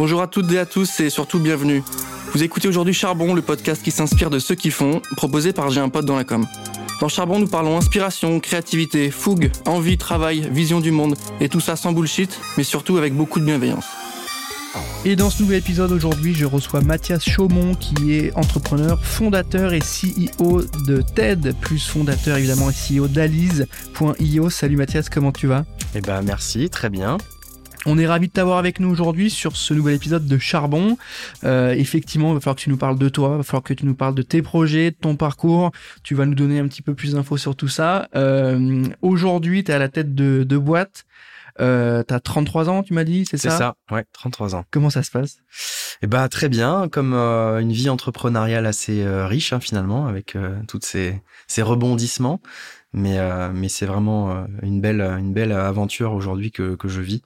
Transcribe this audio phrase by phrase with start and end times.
[0.00, 1.82] Bonjour à toutes et à tous et surtout bienvenue.
[2.32, 5.82] Vous écoutez aujourd'hui Charbon, le podcast qui s'inspire de ceux qui font, proposé par J'ai
[5.82, 6.46] un pote dans la com.
[7.02, 11.76] Dans Charbon, nous parlons inspiration, créativité, fougue, envie, travail, vision du monde, et tout ça
[11.76, 13.84] sans bullshit, mais surtout avec beaucoup de bienveillance.
[15.04, 19.80] Et dans ce nouvel épisode aujourd'hui, je reçois Mathias Chaumont qui est entrepreneur, fondateur et
[19.80, 24.48] CEO de TED, plus fondateur évidemment et CEO d'Alize.io.
[24.48, 25.66] Salut Mathias, comment tu vas?
[25.94, 27.18] Eh ben merci, très bien.
[27.86, 30.98] On est ravi de t'avoir avec nous aujourd'hui sur ce nouvel épisode de Charbon.
[31.44, 33.72] Euh, effectivement, il va falloir que tu nous parles de toi, il va falloir que
[33.72, 35.70] tu nous parles de tes projets, de ton parcours.
[36.02, 38.08] Tu vas nous donner un petit peu plus d'infos sur tout ça.
[38.14, 41.06] Euh, aujourd'hui, tu es à la tête de, de boîte.
[41.60, 44.64] Euh, t'as 33 ans, tu m'as dit, c'est ça C'est ça, ouais, 33 ans.
[44.70, 45.38] Comment ça se passe?
[46.02, 50.36] Eh ben très bien, comme euh, une vie entrepreneuriale assez euh, riche hein, finalement, avec
[50.68, 52.40] toutes ces, ces rebondissements.
[52.92, 53.18] Mais
[53.52, 57.22] mais c'est vraiment une belle une belle aventure aujourd'hui que que je vis.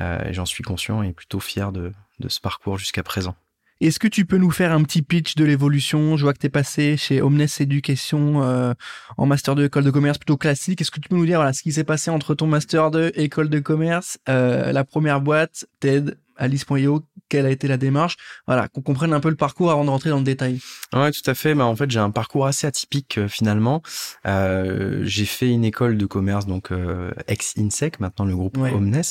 [0.00, 1.92] Et j'en suis conscient et plutôt fier de
[2.28, 3.34] ce parcours jusqu'à présent.
[3.80, 6.16] Est-ce que tu peux nous faire un petit pitch de l'évolution?
[6.16, 8.74] Je vois que tu es passé chez Omnes Education euh,
[9.16, 10.80] en master de école de commerce plutôt classique.
[10.80, 13.48] Est-ce que tu peux nous dire ce qui s'est passé entre ton master de école
[13.48, 18.80] de commerce, euh, la première boîte, TED, Alice.io, quelle a été la démarche Voilà, qu'on
[18.80, 20.60] comprenne un peu le parcours avant de rentrer dans le détail.
[20.94, 21.54] Ouais, tout à fait.
[21.54, 23.82] Bah, en fait, j'ai un parcours assez atypique euh, finalement.
[24.26, 28.72] Euh, j'ai fait une école de commerce, donc euh, ex-INSEC, maintenant le groupe ouais.
[28.72, 29.02] Omnes,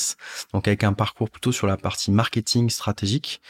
[0.52, 3.40] donc avec un parcours plutôt sur la partie marketing stratégique.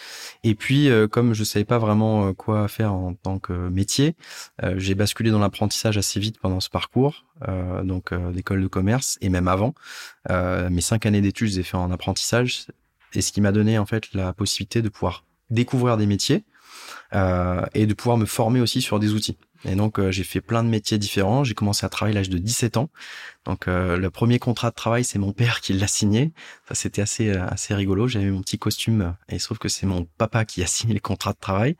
[0.44, 4.14] Et puis, euh, comme je savais pas vraiment euh, quoi faire en tant que métier,
[4.62, 7.24] euh, j'ai basculé dans l'apprentissage assez vite pendant ce parcours.
[7.84, 9.72] donc d'école de commerce et même avant
[10.28, 12.66] mes cinq années d'études, je les ai fait en apprentissage
[13.14, 16.44] et ce qui m'a donné en fait la possibilité de pouvoir découvrir des métiers
[17.14, 19.38] euh, et de pouvoir me former aussi sur des outils.
[19.64, 21.42] Et donc euh, j'ai fait plein de métiers différents.
[21.42, 22.90] J'ai commencé à travailler à l'âge de 17 ans.
[23.44, 26.32] Donc euh, le premier contrat de travail, c'est mon père qui l'a signé.
[26.68, 28.06] Ça c'était assez assez rigolo.
[28.06, 30.94] J'avais mon petit costume et il se trouve que c'est mon papa qui a signé
[30.94, 31.76] les contrats de travail.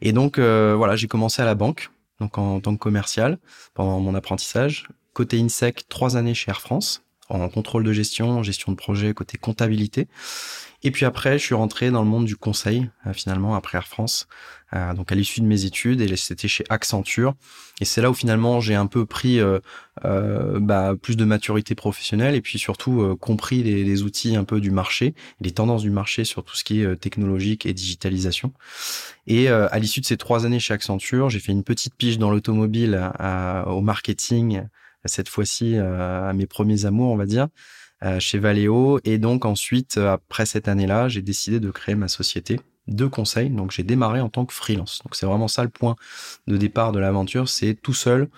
[0.00, 1.90] Et donc voilà, j'ai commencé à la banque,
[2.20, 3.38] donc en, en tant que commercial
[3.74, 4.88] pendant mon apprentissage.
[5.12, 9.38] Côté INSEC, trois années chez Air France en contrôle de gestion, gestion de projet, côté
[9.38, 10.08] comptabilité.
[10.82, 13.86] Et puis après, je suis rentré dans le monde du conseil, euh, finalement, après Air
[13.86, 14.28] France,
[14.72, 17.34] euh, donc à l'issue de mes études, et c'était chez Accenture.
[17.82, 19.58] Et c'est là où finalement j'ai un peu pris euh,
[20.58, 24.70] bah, plus de maturité professionnelle, et puis surtout compris les, les, outils un peu du
[24.70, 28.52] marché, les tendances du marché sur tout ce qui est technologique et digitalisation.
[29.26, 32.30] Et à l'issue de ces trois années chez Accenture, j'ai fait une petite pige dans
[32.30, 33.10] l'automobile,
[33.66, 34.62] au marketing,
[35.04, 37.48] cette fois-ci à mes premiers amours, on va dire.
[38.02, 38.98] Euh, chez Valeo.
[39.04, 43.50] Et donc ensuite, euh, après cette année-là, j'ai décidé de créer ma société de conseil.
[43.50, 45.00] Donc j'ai démarré en tant que freelance.
[45.04, 45.96] Donc c'est vraiment ça le point
[46.46, 48.28] de départ de l'aventure, c'est tout seul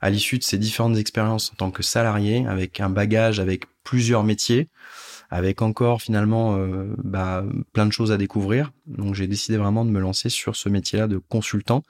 [0.00, 4.22] à l'issue de ces différentes expériences en tant que salarié, avec un bagage, avec plusieurs
[4.22, 4.68] métiers,
[5.28, 8.72] avec encore finalement euh, bah, plein de choses à découvrir.
[8.86, 11.82] Donc j'ai décidé vraiment de me lancer sur ce métier-là de consultant,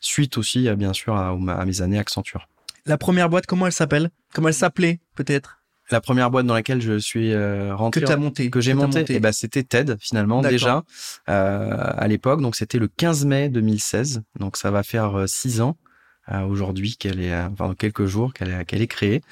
[0.00, 2.48] suite aussi à, bien sûr à, à mes années Accenture.
[2.86, 4.10] La première boîte, comment elle s'appelle?
[4.34, 5.58] Comment elle s'appelait peut-être?
[5.90, 9.00] La première boîte dans laquelle je suis euh, rentré que, as monté, que j'ai monté,
[9.00, 9.14] monté.
[9.14, 10.84] Et bah, c'était TED finalement déjà
[11.28, 12.40] euh, à l'époque.
[12.40, 14.22] Donc c'était le 15 mai 2016.
[14.38, 15.76] Donc ça va faire euh, six ans
[16.30, 19.22] euh, aujourd'hui qu'elle est, enfin dans quelques jours qu'elle est, qu'elle est créée.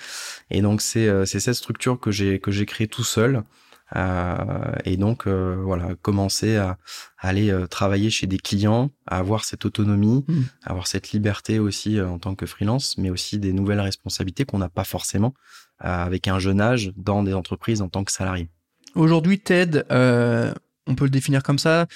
[0.50, 3.42] Et donc c'est c'est cette structure que j'ai que j'ai créée tout seul.
[3.94, 6.78] Et donc voilà, commencer à,
[7.18, 10.40] aller travailler chez des clients, à avoir cette autonomie, mmh.
[10.64, 14.68] avoir cette liberté aussi en tant que freelance, mais aussi des nouvelles responsabilités qu'on n'a
[14.68, 15.34] pas forcément
[15.80, 18.48] avec un jeune âge dans des entreprises en tant que salarié.
[18.94, 20.52] Aujourd'hui, TED, euh,
[20.86, 21.86] on peut le définir comme ça,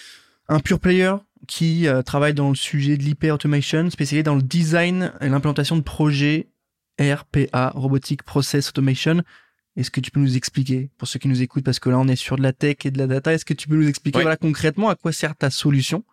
[0.49, 1.15] un pure player
[1.49, 5.77] qui euh, travaille dans le sujet de l'hyper automation, spécialisé dans le design et l'implantation
[5.77, 6.49] de projets
[7.01, 9.23] RPA, Robotic Process Automation.
[9.77, 12.07] Est-ce que tu peux nous expliquer, pour ceux qui nous écoutent, parce que là on
[12.07, 14.19] est sur de la tech et de la data, est-ce que tu peux nous expliquer
[14.19, 14.23] oui.
[14.23, 16.05] voilà, concrètement à quoi sert ta solution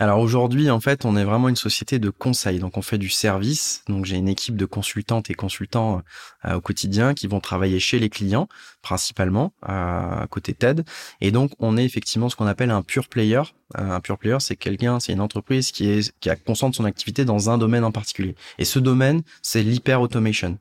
[0.00, 2.60] alors aujourd'hui, en fait, on est vraiment une société de conseil.
[2.60, 3.82] Donc on fait du service.
[3.88, 6.02] Donc j'ai une équipe de consultantes et consultants
[6.44, 8.48] euh, au quotidien qui vont travailler chez les clients,
[8.80, 10.84] principalement à côté TED.
[11.20, 13.42] Et donc on est effectivement ce qu'on appelle un pure player.
[13.76, 16.84] Euh, un pure player, c'est quelqu'un, c'est une entreprise qui est qui a concentre son
[16.84, 18.36] activité dans un domaine en particulier.
[18.58, 20.58] Et ce domaine, c'est l'hyper automation.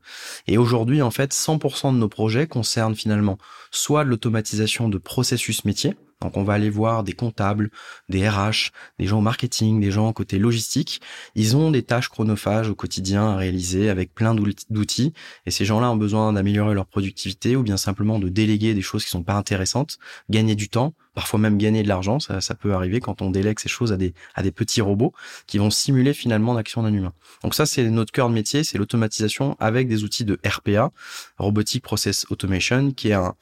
[0.48, 3.38] Et aujourd'hui, en fait, 100% de nos projets concernent finalement
[3.69, 7.69] soit l'automatisation de processus métiers donc on va aller voir des comptables,
[8.10, 11.00] des RH, des gens au marketing, des gens côté logistique.
[11.36, 15.14] Ils ont des tâches chronophages au quotidien à réaliser avec plein d'outils
[15.46, 19.04] et ces gens-là ont besoin d'améliorer leur productivité ou bien simplement de déléguer des choses
[19.04, 20.00] qui sont pas intéressantes,
[20.30, 23.70] gagner du temps, parfois même gagner de l'argent, ça, peut arriver quand on délègue ces
[23.70, 25.13] choses à des, à des petits robots
[25.46, 27.13] qui vont simuler finalement l'action d'un humain.
[27.44, 30.92] Donc ça, c'est notre cœur de métier, c'est l'automatisation avec des outils de RPA,
[31.38, 33.36] Robotic Process Automation, qui est un,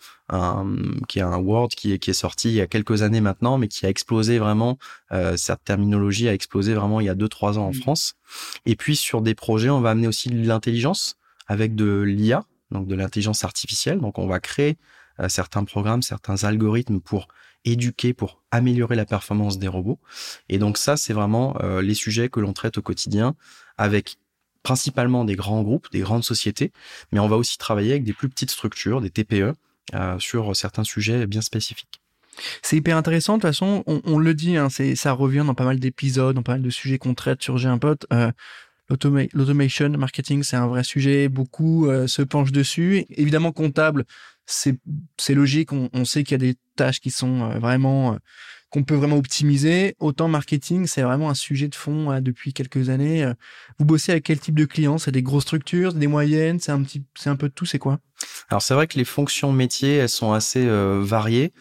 [1.08, 3.58] qui est un Word qui est, qui est sorti il y a quelques années maintenant,
[3.58, 4.78] mais qui a explosé vraiment.
[5.12, 7.76] Euh, cette terminologie a explosé vraiment il y a deux trois ans en mmh.
[7.76, 8.16] France.
[8.66, 11.18] Et puis sur des projets, on va amener aussi de l'intelligence
[11.48, 14.00] avec de l'IA, donc de l'intelligence artificielle.
[14.00, 14.78] Donc on va créer
[15.20, 17.28] euh, certains programmes, certains algorithmes pour
[17.64, 20.00] éduquer, pour améliorer la performance des robots.
[20.50, 23.36] Et donc ça, c'est vraiment euh, les sujets que l'on traite au quotidien
[23.78, 24.18] avec
[24.64, 26.72] principalement des grands groupes, des grandes sociétés,
[27.12, 29.54] mais on va aussi travailler avec des plus petites structures, des TPE,
[30.20, 32.02] sur certains sujets bien spécifiques.
[32.62, 33.38] C'est hyper intéressant.
[33.38, 36.54] De toute façon, on, le dit, hein, ça revient dans pas mal d'épisodes, dans pas
[36.54, 38.06] mal de sujets qu'on traite sur J'ai un pote.
[38.14, 38.32] Euh,
[38.88, 41.28] L'automation marketing, c'est un vrai sujet.
[41.28, 43.06] Beaucoup euh, se penchent dessus.
[43.10, 44.06] Évidemment, comptable,
[44.46, 44.78] c'est
[45.30, 45.72] logique.
[45.74, 48.20] On, on sait qu'il y a des tâches qui sont euh, vraiment
[48.76, 49.96] qu'on peut vraiment optimiser.
[50.00, 53.24] Autant marketing, c'est vraiment un sujet de fond hein, depuis quelques années.
[53.24, 53.34] Euh,
[53.80, 54.98] vous bossez avec quel type de clients?
[54.98, 57.66] C'est des grosses structures, des moyennes, c'est un petit, c'est un peu de tout.
[57.66, 58.00] C'est quoi?
[58.50, 61.54] Alors c'est vrai que les fonctions métiers, elles sont assez euh, variées.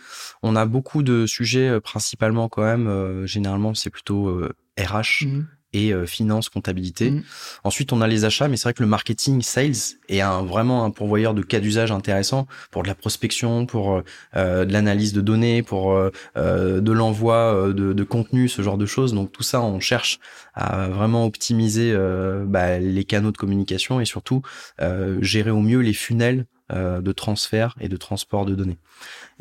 [0.42, 3.26] On a beaucoup de sujets, euh, principalement quand même.
[3.26, 4.40] généralement, c'est plutôt
[4.76, 5.24] RH,
[5.74, 7.10] et euh, finance, comptabilité.
[7.10, 7.22] Mm.
[7.64, 10.84] Ensuite, on a les achats, mais c'est vrai que le marketing, sales, est un, vraiment
[10.84, 14.02] un pourvoyeur de cas d'usage intéressant pour de la prospection, pour
[14.36, 16.10] euh, de l'analyse de données, pour euh,
[16.80, 19.12] de l'envoi de, de, contenu, ce genre de choses.
[19.12, 20.20] Donc tout ça, on cherche
[20.54, 21.94] à vraiment optimiser
[22.46, 24.42] bah, les canaux de communication et surtout
[25.20, 28.78] gérer au mieux les funnels de transfert et de transport de données.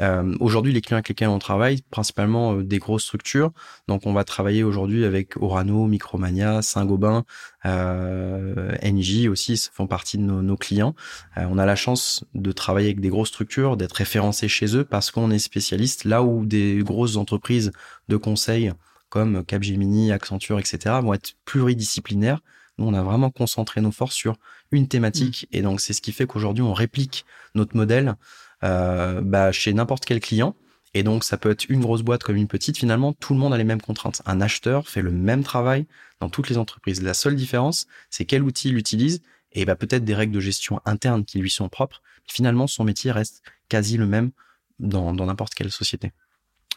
[0.01, 3.51] Euh, aujourd'hui, les clients avec lesquels on travaille, principalement euh, des grosses structures.
[3.87, 7.23] Donc, on va travailler aujourd'hui avec Orano, Micromania, Saint-Gobain,
[7.65, 10.95] euh, NJ aussi font partie de nos, clients.
[11.37, 14.83] Euh, on a la chance de travailler avec des grosses structures, d'être référencé chez eux
[14.83, 17.71] parce qu'on est spécialiste là où des grosses entreprises
[18.09, 18.71] de conseil
[19.09, 20.95] comme Capgemini, Accenture, etc.
[21.01, 22.39] vont être pluridisciplinaires.
[22.79, 24.35] Nous, on a vraiment concentré nos forces sur
[24.73, 25.55] une thématique mmh.
[25.57, 27.25] et donc c'est ce qui fait qu'aujourd'hui on réplique
[27.55, 28.15] notre modèle
[28.63, 30.55] euh, bah, chez n'importe quel client.
[30.95, 32.77] Et donc, ça peut être une grosse boîte comme une petite.
[32.77, 34.21] Finalement, tout le monde a les mêmes contraintes.
[34.25, 35.87] Un acheteur fait le même travail
[36.19, 37.01] dans toutes les entreprises.
[37.01, 39.21] La seule différence, c'est quel outil il utilise
[39.53, 42.01] et bah, peut-être des règles de gestion internes qui lui sont propres.
[42.27, 44.31] Finalement, son métier reste quasi le même
[44.79, 46.11] dans n'importe quelle société.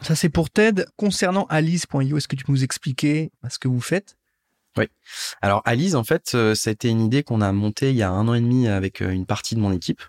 [0.01, 0.87] Ça, c'est pour TED.
[0.95, 4.17] Concernant Alice.io, est-ce que tu peux nous expliquer ce que vous faites?
[4.77, 4.85] Oui.
[5.41, 8.03] Alors Alice, en fait, euh, ça a été une idée qu'on a montée il y
[8.03, 10.01] a un an et demi avec euh, une partie de mon équipe.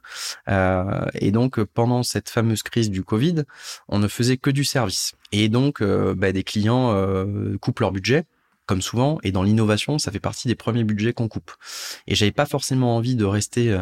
[0.49, 3.44] Euh, et donc pendant cette fameuse crise du Covid,
[3.88, 5.15] on ne faisait que du service.
[5.32, 6.94] Et donc bah, des clients
[7.61, 8.25] coupent leur budget
[8.67, 11.53] comme souvent, et dans l'innovation, ça fait partie des premiers budgets qu'on coupe.
[12.06, 13.79] Et j'avais pas forcément envie de rester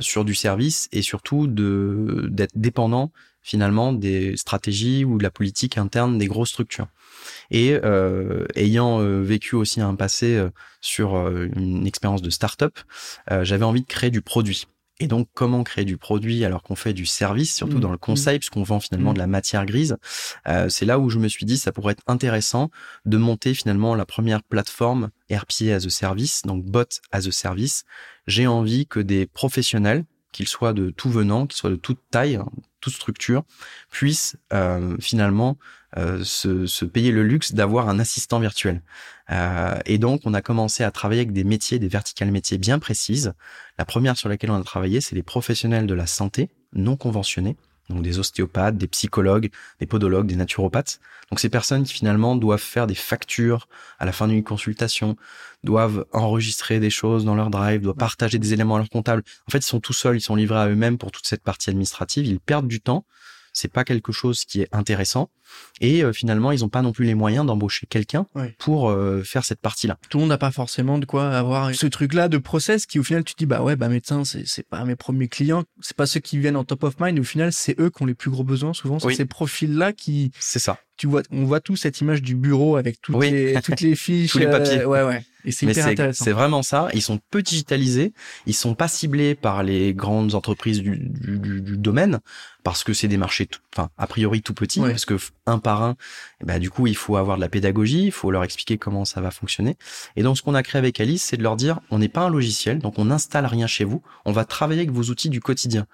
[0.00, 3.12] sur du service et surtout de d'être dépendant
[3.42, 6.88] finalement des stratégies ou de la politique interne des grosses structures.
[7.50, 10.50] Et euh, ayant euh, vécu aussi un passé euh,
[10.80, 12.78] sur une expérience de start-up,
[13.42, 14.66] j'avais envie de créer du produit.
[15.00, 17.80] Et donc, comment créer du produit alors qu'on fait du service, surtout mmh.
[17.80, 18.00] dans le mmh.
[18.00, 19.14] conseil, puisqu'on vend finalement mmh.
[19.14, 19.96] de la matière grise.
[20.68, 22.70] c'est là où je me suis dit, ça pourrait être intéressant
[23.06, 27.84] de monter finalement la première plateforme RPA as a service, donc bot as a service.
[28.26, 30.04] J'ai envie que des professionnels,
[30.38, 32.46] qu'ils soient de tout venant, qu'ils soient de toute taille, hein,
[32.80, 33.42] toute structure,
[33.90, 35.58] puissent euh, finalement
[35.96, 38.82] euh, se, se, payer le luxe d'avoir un assistant virtuel.
[39.30, 42.78] Euh, et donc, on a commencé à travailler avec des métiers, des verticales métiers bien
[42.78, 43.32] précises.
[43.78, 47.56] La première sur laquelle on a travaillé, c'est les professionnels de la santé non conventionnés
[47.88, 49.50] donc des ostéopathes, des psychologues,
[49.80, 51.00] des podologues, des naturopathes.
[51.30, 55.16] Donc ces personnes qui finalement doivent faire des factures à la fin d'une consultation,
[55.64, 59.22] doivent enregistrer des choses dans leur drive, doivent partager des éléments à leur comptable.
[59.46, 61.70] En fait, ils sont tout seuls, ils sont livrés à eux-mêmes pour toute cette partie
[61.70, 63.04] administrative, ils perdent du temps
[63.58, 65.30] c'est pas quelque chose qui est intéressant.
[65.80, 68.26] Et euh, finalement, ils n'ont pas non plus les moyens d'embaucher quelqu'un
[68.58, 69.98] pour euh, faire cette partie-là.
[70.10, 73.02] Tout le monde n'a pas forcément de quoi avoir ce truc-là de process qui, au
[73.02, 76.06] final, tu dis bah ouais, bah médecin, c'est c'est pas mes premiers clients, c'est pas
[76.06, 77.18] ceux qui viennent en top of mind.
[77.18, 78.72] Au final, c'est eux qui ont les plus gros besoins.
[78.74, 80.30] Souvent, c'est ces profils-là qui.
[80.38, 80.78] C'est ça.
[80.96, 84.32] Tu vois, on voit tout cette image du bureau avec toutes les toutes les fiches,
[84.32, 84.84] tous les papiers.
[84.84, 85.24] ouais, ouais.
[85.48, 86.24] Et c'est hyper intéressant.
[86.24, 86.88] C'est vraiment ça.
[86.92, 88.12] Ils sont peu digitalisés.
[88.46, 92.20] Ils sont pas ciblés par les grandes entreprises du, du, du domaine
[92.62, 95.96] parce que c'est des marchés, enfin a priori tout petits, parce que un par un,
[96.44, 99.22] bah du coup il faut avoir de la pédagogie, il faut leur expliquer comment ça
[99.22, 99.78] va fonctionner.
[100.16, 102.20] Et donc ce qu'on a créé avec Alice, c'est de leur dire, on n'est pas
[102.20, 105.40] un logiciel, donc on n'installe rien chez vous, on va travailler avec vos outils du
[105.40, 105.86] quotidien.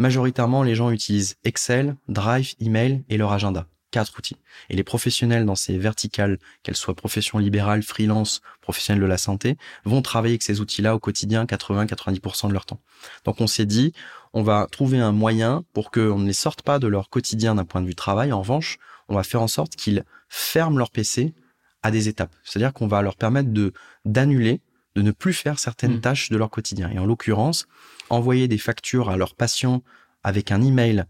[0.00, 4.36] Majoritairement, les gens utilisent Excel, Drive, Email et leur agenda quatre outils.
[4.68, 9.56] Et les professionnels dans ces verticales, qu'elles soient profession libérale, freelance, professionnels de la santé,
[9.86, 12.78] vont travailler avec ces outils-là au quotidien 80-90% de leur temps.
[13.24, 13.94] Donc on s'est dit,
[14.34, 17.64] on va trouver un moyen pour qu'on ne les sorte pas de leur quotidien d'un
[17.64, 18.32] point de vue travail.
[18.32, 18.76] En revanche,
[19.08, 21.32] on va faire en sorte qu'ils ferment leur PC
[21.82, 22.34] à des étapes.
[22.44, 23.72] C'est-à-dire qu'on va leur permettre de
[24.04, 24.60] d'annuler,
[24.94, 26.00] de ne plus faire certaines mmh.
[26.02, 26.90] tâches de leur quotidien.
[26.90, 27.66] Et en l'occurrence,
[28.10, 29.82] envoyer des factures à leurs patients
[30.22, 31.06] avec un email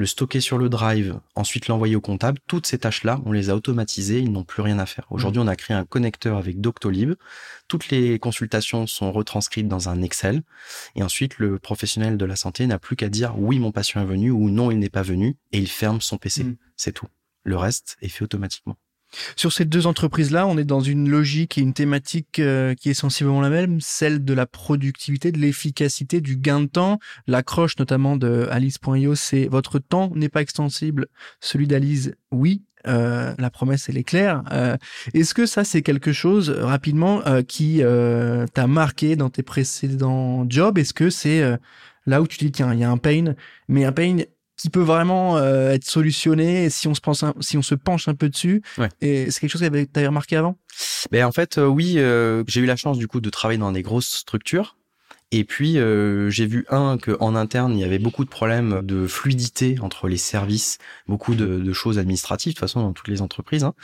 [0.00, 2.38] le stocker sur le drive, ensuite l'envoyer au comptable.
[2.46, 5.06] Toutes ces tâches-là, on les a automatisées, ils n'ont plus rien à faire.
[5.10, 5.44] Aujourd'hui, mmh.
[5.44, 7.16] on a créé un connecteur avec Doctolib.
[7.68, 10.40] Toutes les consultations sont retranscrites dans un Excel.
[10.96, 14.06] Et ensuite, le professionnel de la santé n'a plus qu'à dire oui, mon patient est
[14.06, 16.44] venu ou non, il n'est pas venu et il ferme son PC.
[16.44, 16.56] Mmh.
[16.76, 17.08] C'est tout.
[17.42, 18.78] Le reste est fait automatiquement.
[19.36, 22.94] Sur ces deux entreprises-là, on est dans une logique et une thématique euh, qui est
[22.94, 26.98] sensiblement la même, celle de la productivité, de l'efficacité, du gain de temps.
[27.26, 31.06] L'accroche notamment de Alice.io, c'est votre temps n'est pas extensible.
[31.40, 32.62] Celui d'Alice, oui.
[32.86, 34.42] Euh, la promesse, elle est claire.
[34.52, 34.78] Euh,
[35.12, 37.82] est-ce que ça, c'est quelque chose rapidement qui
[38.54, 40.78] t'a marqué dans tes précédents jobs?
[40.78, 41.58] Est-ce que c'est
[42.06, 43.34] là où tu dis tiens, il y a un pain,
[43.68, 44.16] mais un pain
[44.60, 48.14] qui peut vraiment euh, être solutionné si on se pense si on se penche un
[48.14, 48.62] peu dessus.
[49.00, 50.58] Et c'est quelque chose que tu avais remarqué avant
[51.10, 53.72] Ben en fait euh, oui, euh, j'ai eu la chance du coup de travailler dans
[53.72, 54.76] des grosses structures.
[55.32, 59.06] Et puis j'ai vu un que en interne il y avait beaucoup de problèmes de
[59.06, 63.22] fluidité entre les services, beaucoup de, de choses administratives de toute façon dans toutes les
[63.22, 63.62] entreprises.
[63.62, 63.74] Hein.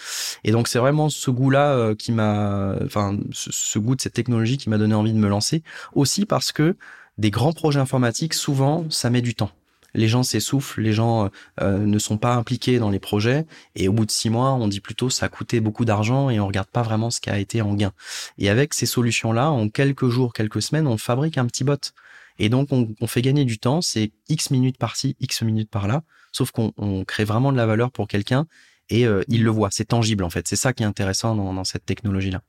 [0.42, 4.58] Et donc c'est vraiment ce goût-là qui m'a, enfin ce, ce goût de cette technologie
[4.58, 5.62] qui m'a donné envie de me lancer.
[5.94, 6.76] Aussi parce que
[7.16, 9.52] des grands projets informatiques souvent ça met du temps
[9.96, 13.92] les gens s'essoufflent, les gens euh, ne sont pas impliqués dans les projets, et au
[13.92, 16.68] bout de six mois, on dit plutôt ça a coûté beaucoup d'argent et on regarde
[16.68, 17.92] pas vraiment ce qui a été en gain.
[18.38, 21.92] Et avec ces solutions-là, en quelques jours, quelques semaines, on fabrique un petit bot.
[22.38, 26.50] Et donc, on, fait gagner du temps, c'est X minutes par-ci, X minutes par-là, sauf
[26.50, 28.46] qu'on crée vraiment de la valeur pour quelqu'un
[28.90, 30.46] et euh, il le voit, c'est tangible en fait.
[30.46, 32.42] C'est ça qui est intéressant dans cette technologie-là.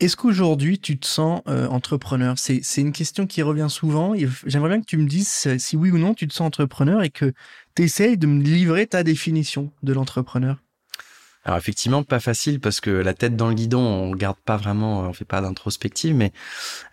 [0.00, 2.34] Est-ce qu'aujourd'hui tu te sens euh, entrepreneur?
[2.36, 4.14] C'est une question qui revient souvent.
[4.46, 7.10] J'aimerais bien que tu me dises si oui ou non tu te sens entrepreneur et
[7.10, 7.32] que
[7.76, 10.58] tu essayes de me livrer ta définition de l'entrepreneur?
[11.44, 15.00] Alors effectivement, pas facile parce que la tête dans le guidon, on regarde pas vraiment,
[15.00, 16.32] on fait pas d'introspective, mais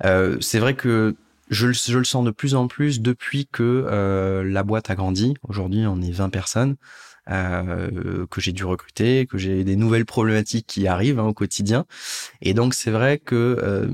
[0.05, 1.15] euh, c'est vrai que
[1.49, 5.35] je, le sens de plus en plus depuis que euh, la boîte a grandi.
[5.47, 6.75] Aujourd'hui, on est 20 personnes.
[7.29, 11.85] Euh, que j'ai dû recruter, que j'ai des nouvelles problématiques qui arrivent hein, au quotidien.
[12.41, 13.87] Et donc c'est vrai que euh,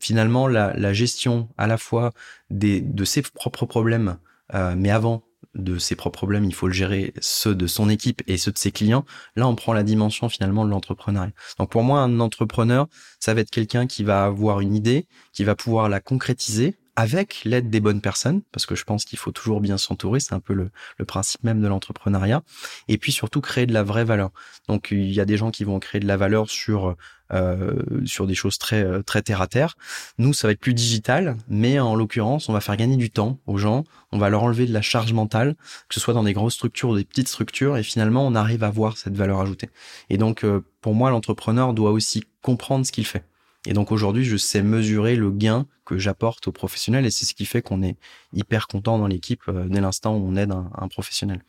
[0.00, 2.12] finalement la, la, gestion à la fois
[2.50, 4.18] des, de ses propres problèmes,
[4.52, 5.22] euh, mais avant
[5.54, 8.58] de ses propres problèmes, il faut le gérer ceux de son équipe et ceux de
[8.58, 9.06] ses clients.
[9.36, 11.32] Là, on prend la dimension finalement de l'entrepreneuriat.
[11.58, 12.88] Donc pour moi, un entrepreneur,
[13.18, 17.42] ça va être quelqu'un qui va avoir une idée, qui va pouvoir la concrétiser avec
[17.44, 20.40] l'aide des bonnes personnes, parce que je pense qu'il faut toujours bien s'entourer, c'est un
[20.40, 20.70] peu le,
[21.04, 22.42] principe même de l'entrepreneuriat,
[22.88, 24.30] et puis surtout créer de la vraie valeur.
[24.68, 26.96] Donc il y a des gens qui vont créer de la valeur sur
[27.32, 29.76] euh, sur des choses très euh, très terre à terre.
[30.18, 33.40] Nous, ça va être plus digital, mais en l'occurrence, on va faire gagner du temps
[33.46, 35.56] aux gens, on va leur enlever de la charge mentale,
[35.88, 38.62] que ce soit dans des grosses structures ou des petites structures, et finalement, on arrive
[38.62, 39.70] à voir cette valeur ajoutée.
[40.10, 43.24] Et donc, euh, pour moi, l'entrepreneur doit aussi comprendre ce qu'il fait.
[43.66, 47.34] Et donc aujourd'hui, je sais mesurer le gain que j'apporte aux professionnels et c'est ce
[47.34, 47.96] qui fait qu'on est
[48.32, 51.42] hyper content dans l'équipe euh, dès l'instant où on aide un, professionnel.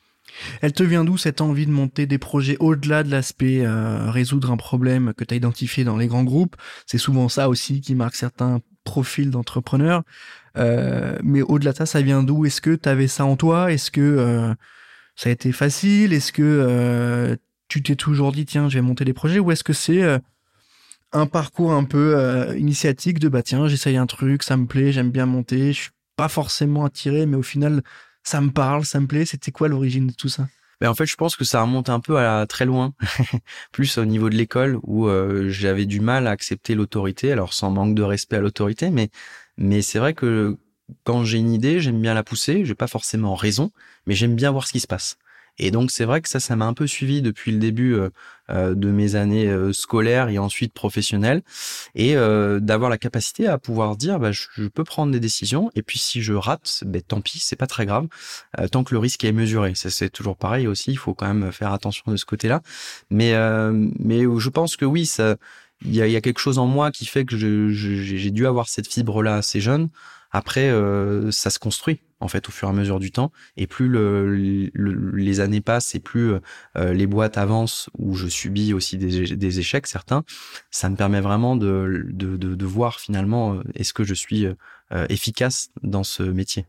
[0.62, 4.52] Elle te vient d'où cette envie de monter des projets au-delà de l'aspect euh, résoudre
[4.52, 6.56] un problème que tu as identifié dans les grands groupes?
[6.86, 10.04] C'est souvent ça aussi qui marque certains profils d'entrepreneurs.
[10.58, 12.46] Euh, mais au-delà de ça, ça vient d'où?
[12.46, 13.72] Est-ce que tu avais ça en toi?
[13.72, 14.56] Est-ce que
[15.16, 16.12] ça a été facile?
[16.14, 19.40] Est-ce que tu t'es toujours dit tiens, je vais monter des projets?
[19.40, 20.20] Ou est-ce que c'est
[21.12, 24.92] un parcours un peu euh, initiatique de bah tiens j'essaye un truc ça me plaît
[24.92, 27.84] j'aime bien monter je suis pas forcément attiré mais au final
[28.24, 30.48] ça me parle ça me plaît c'était quoi l'origine de tout ça?
[30.82, 32.94] Ben en fait, je pense que ça remonte un peu à très loin,
[33.72, 37.72] plus au niveau de l'école où euh, j'avais du mal à accepter l'autorité, alors sans
[37.72, 39.10] manque de respect à l'autorité, mais
[39.58, 40.58] mais c'est vrai que
[41.04, 42.66] quand j'ai une idée, j'aime bien la pousser.
[42.66, 43.72] J'ai pas forcément raison,
[44.06, 45.18] mais j'aime bien voir ce qui se passe.
[45.58, 48.10] Et donc c'est vrai que ça, ça m'a un peu suivi depuis le début euh,
[48.50, 51.44] euh, de mes années euh, scolaires et ensuite professionnelles,
[51.96, 56.00] et d'avoir la capacité à pouvoir dire, bah, je, peux prendre des décisions, et puis
[56.00, 58.08] si je rate, ben tant pis, c'est pas très grave,
[58.72, 59.76] tant que le risque est mesuré.
[59.76, 62.62] Ça c'est toujours pareil aussi, il faut quand même faire attention de ce côté-là.
[63.10, 63.34] Mais
[64.00, 65.36] mais je pense que oui, ça
[65.82, 68.70] il y a, y a, quelque chose en moi qui fait que j'ai dû avoir
[68.70, 69.90] cette fibre là assez jeune
[70.36, 73.32] après, euh, ça se construit en fait au fur et à mesure du temps.
[73.56, 73.90] Et plus
[74.74, 76.34] les années passent et plus
[76.76, 80.24] euh, les boîtes avancent, où je subis aussi des, échecs certains,
[80.72, 84.46] ça me permet vraiment de, de, voir finalement euh, est-ce que je suis
[85.10, 86.66] efficace dans ce métier.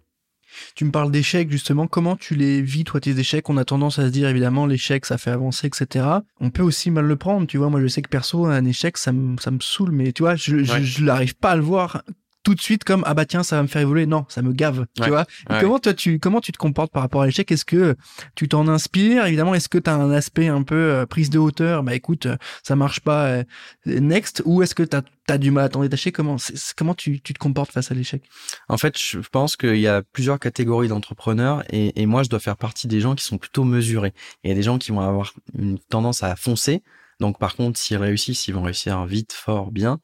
[0.74, 3.48] Tu me parles d'échecs justement, comment tu les vis toi tes échecs?
[3.50, 6.06] On a tendance à se dire évidemment l'échec ça fait avancer etc.
[6.40, 7.68] On peut aussi mal le prendre, tu vois.
[7.68, 10.36] Moi je sais que perso un échec ça me ça me saoule, mais tu vois
[10.36, 12.02] je je, je n'arrive pas à le voir
[12.46, 14.06] tout de suite comme ah bah tiens ça va me faire évoluer.
[14.06, 15.26] Non ça me gave tu vois.
[15.60, 17.50] Comment toi tu comment tu te comportes par rapport à l'échec?
[17.50, 17.96] Est-ce que
[18.36, 19.26] tu t'en inspires?
[19.26, 21.82] Évidemment est-ce que tu as un aspect un peu euh, prise de hauteur?
[21.82, 22.28] Bah écoute
[22.62, 23.44] ça marche pas euh,
[23.84, 24.44] next.
[24.44, 26.12] Ou est-ce que tu as, du mal à t'en détacher?
[26.12, 26.36] Comment
[26.76, 28.22] comment tu, tu te comportes face à l'échec?
[28.68, 32.38] En fait je pense qu'il y a plusieurs catégories d'entrepreneurs et, et moi je dois
[32.38, 34.14] faire partie des gens qui sont plutôt mesurés.
[34.44, 36.84] Il y a des gens qui vont avoir une tendance à foncer
[37.20, 40.00] donc par contre, s'ils réussissent, ils vont réussir vite, fort, bien.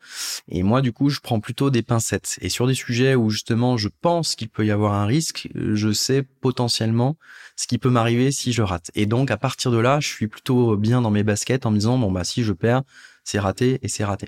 [0.48, 2.38] Et moi, du coup, je prends plutôt des pincettes.
[2.40, 5.92] Et sur des sujets où justement je pense qu'il peut y avoir un risque, je
[5.92, 7.16] sais potentiellement
[7.56, 8.90] ce qui peut m'arriver si je rate.
[8.94, 11.76] Et donc à partir de là, je suis plutôt bien dans mes baskets en me
[11.76, 12.82] disant bon bah si je perds,
[13.24, 14.26] c'est raté et c'est raté.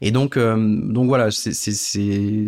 [0.00, 1.52] Et donc, euh, donc voilà, c'est,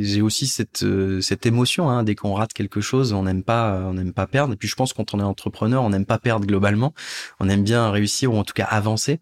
[0.00, 1.90] j'ai aussi cette, euh, cette émotion.
[1.90, 4.54] Hein, dès qu'on rate quelque chose, on n'aime pas, on n'aime pas perdre.
[4.54, 6.94] Et puis je pense quand on est entrepreneur, on n'aime pas perdre globalement.
[7.40, 9.20] On aime bien réussir ou en tout cas avancer.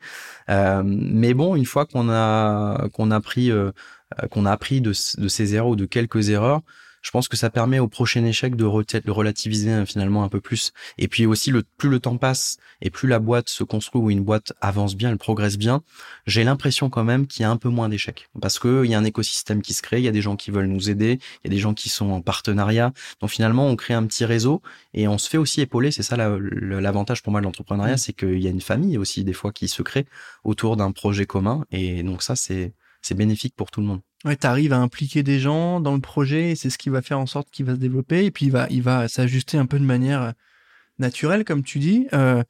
[0.49, 3.51] Euh, mais bon, une fois qu'on a qu'on a pris
[4.31, 6.63] qu'on a appris de, de ces erreurs ou de quelques erreurs,
[7.03, 10.41] je pense que ça permet au prochain échec de, de relativiser hein, finalement un peu
[10.41, 10.73] plus.
[10.99, 14.11] Et puis aussi, le, plus le temps passe et plus la boîte se construit ou
[14.11, 15.83] une boîte avance bien, elle progresse bien,
[16.27, 18.29] j'ai l'impression quand même qu'il y a un peu moins d'échecs.
[18.41, 20.51] Parce qu'il y a un écosystème qui se crée, il y a des gens qui
[20.51, 22.93] veulent nous aider, il y a des gens qui sont en partenariat.
[23.21, 24.63] Donc finalement, on crée un petit réseau
[24.95, 25.91] et on se fait aussi épauler.
[25.91, 27.99] C'est ça l'avantage pour moi de l'entrepreneuriat, mmh.
[27.99, 30.07] c'est qu'il y a une famille aussi des fois qui se crée
[30.45, 31.65] autour d'un projet commun.
[31.71, 32.75] Et donc ça, c'est
[33.15, 34.01] bénéfique pour tout le monde.
[34.27, 37.19] Ouais, t'arrives à impliquer des gens dans le projet, et c'est ce qui va faire
[37.19, 39.79] en sorte qu'il va se développer, et puis il va, il va s'ajuster un peu
[39.79, 40.33] de manière euh,
[40.99, 42.07] naturelle, comme tu dis.
[42.13, 42.43] Euh,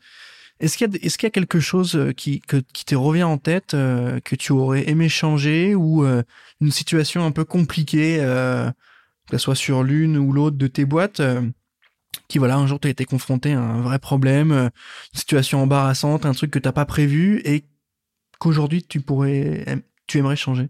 [0.58, 4.52] est-ce qu'il y a, est-ce quelque chose euh, qui, te revient en tête, que tu
[4.52, 6.04] aurais aimé changer, ou
[6.60, 8.72] une situation un peu compliquée, que
[9.32, 11.22] ce soit sur l'une ou l'autre de tes boîtes,
[12.28, 14.70] qui voilà, un jour tu as été confronté à un vrai problème, une
[15.18, 17.64] situation embarrassante, un truc que t'as pas prévu, et
[18.40, 19.64] qu'aujourd'hui tu pourrais,
[20.08, 20.68] tu aimerais changer?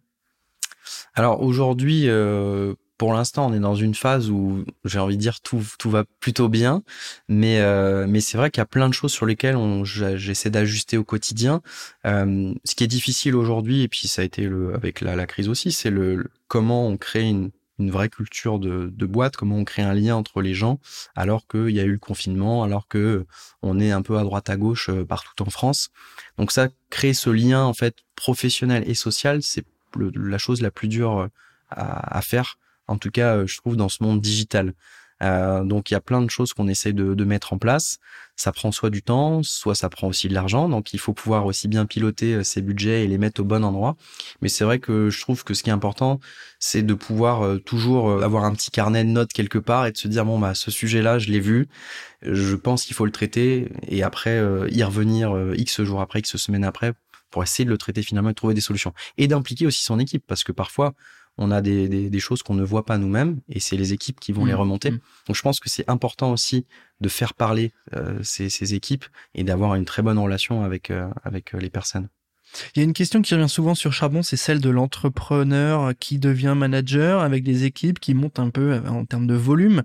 [1.14, 5.40] Alors aujourd'hui, euh, pour l'instant, on est dans une phase où j'ai envie de dire
[5.40, 6.82] tout tout va plutôt bien,
[7.28, 10.98] mais euh, mais c'est vrai qu'il y a plein de choses sur lesquelles j'essaie d'ajuster
[10.98, 11.62] au quotidien.
[12.06, 15.26] Euh, ce qui est difficile aujourd'hui, et puis ça a été le avec la, la
[15.26, 19.56] crise aussi, c'est le, comment on crée une une vraie culture de, de, boîte, comment
[19.56, 20.78] on crée un lien entre les gens
[21.16, 23.24] alors qu'il y a eu le confinement, alors que
[23.62, 25.88] on est un peu à droite à gauche partout en France.
[26.36, 29.64] Donc ça, créer ce lien en fait professionnel et social, c'est
[29.96, 31.28] la chose la plus dure euh,
[31.72, 34.74] à, faire, en tout cas, euh, je trouve, dans ce monde digital.
[35.22, 37.98] Euh, donc il y a plein de choses qu'on essaie de, de, mettre en place.
[38.36, 40.68] Ça prend soit du temps, soit ça prend aussi de l'argent.
[40.68, 43.96] Donc il faut pouvoir aussi bien piloter ces budgets et les mettre au bon endroit.
[44.40, 46.18] Mais c'est vrai que je trouve que ce qui est important,
[46.58, 50.08] c'est de pouvoir toujours avoir un petit carnet de notes quelque part et de se
[50.08, 51.68] dire bon bah ce sujet-là, je l'ai vu,
[52.22, 56.64] je pense qu'il faut le traiter et après y revenir x jours après, x semaines
[56.64, 56.94] après
[57.30, 58.92] pour essayer de le traiter finalement et trouver des solutions.
[59.16, 60.94] Et d'impliquer aussi son équipe, parce que parfois,
[61.38, 64.20] on a des, des, des choses qu'on ne voit pas nous-mêmes, et c'est les équipes
[64.20, 64.90] qui vont les mmh, remonter.
[64.90, 65.00] Mmh.
[65.26, 66.66] Donc je pense que c'est important aussi
[67.00, 71.08] de faire parler euh, ces, ces, équipes et d'avoir une très bonne relation avec, euh,
[71.24, 72.08] avec euh, les personnes.
[72.74, 76.18] Il y a une question qui revient souvent sur Charbon, c'est celle de l'entrepreneur qui
[76.18, 79.84] devient manager avec des équipes qui montent un peu en termes de volume.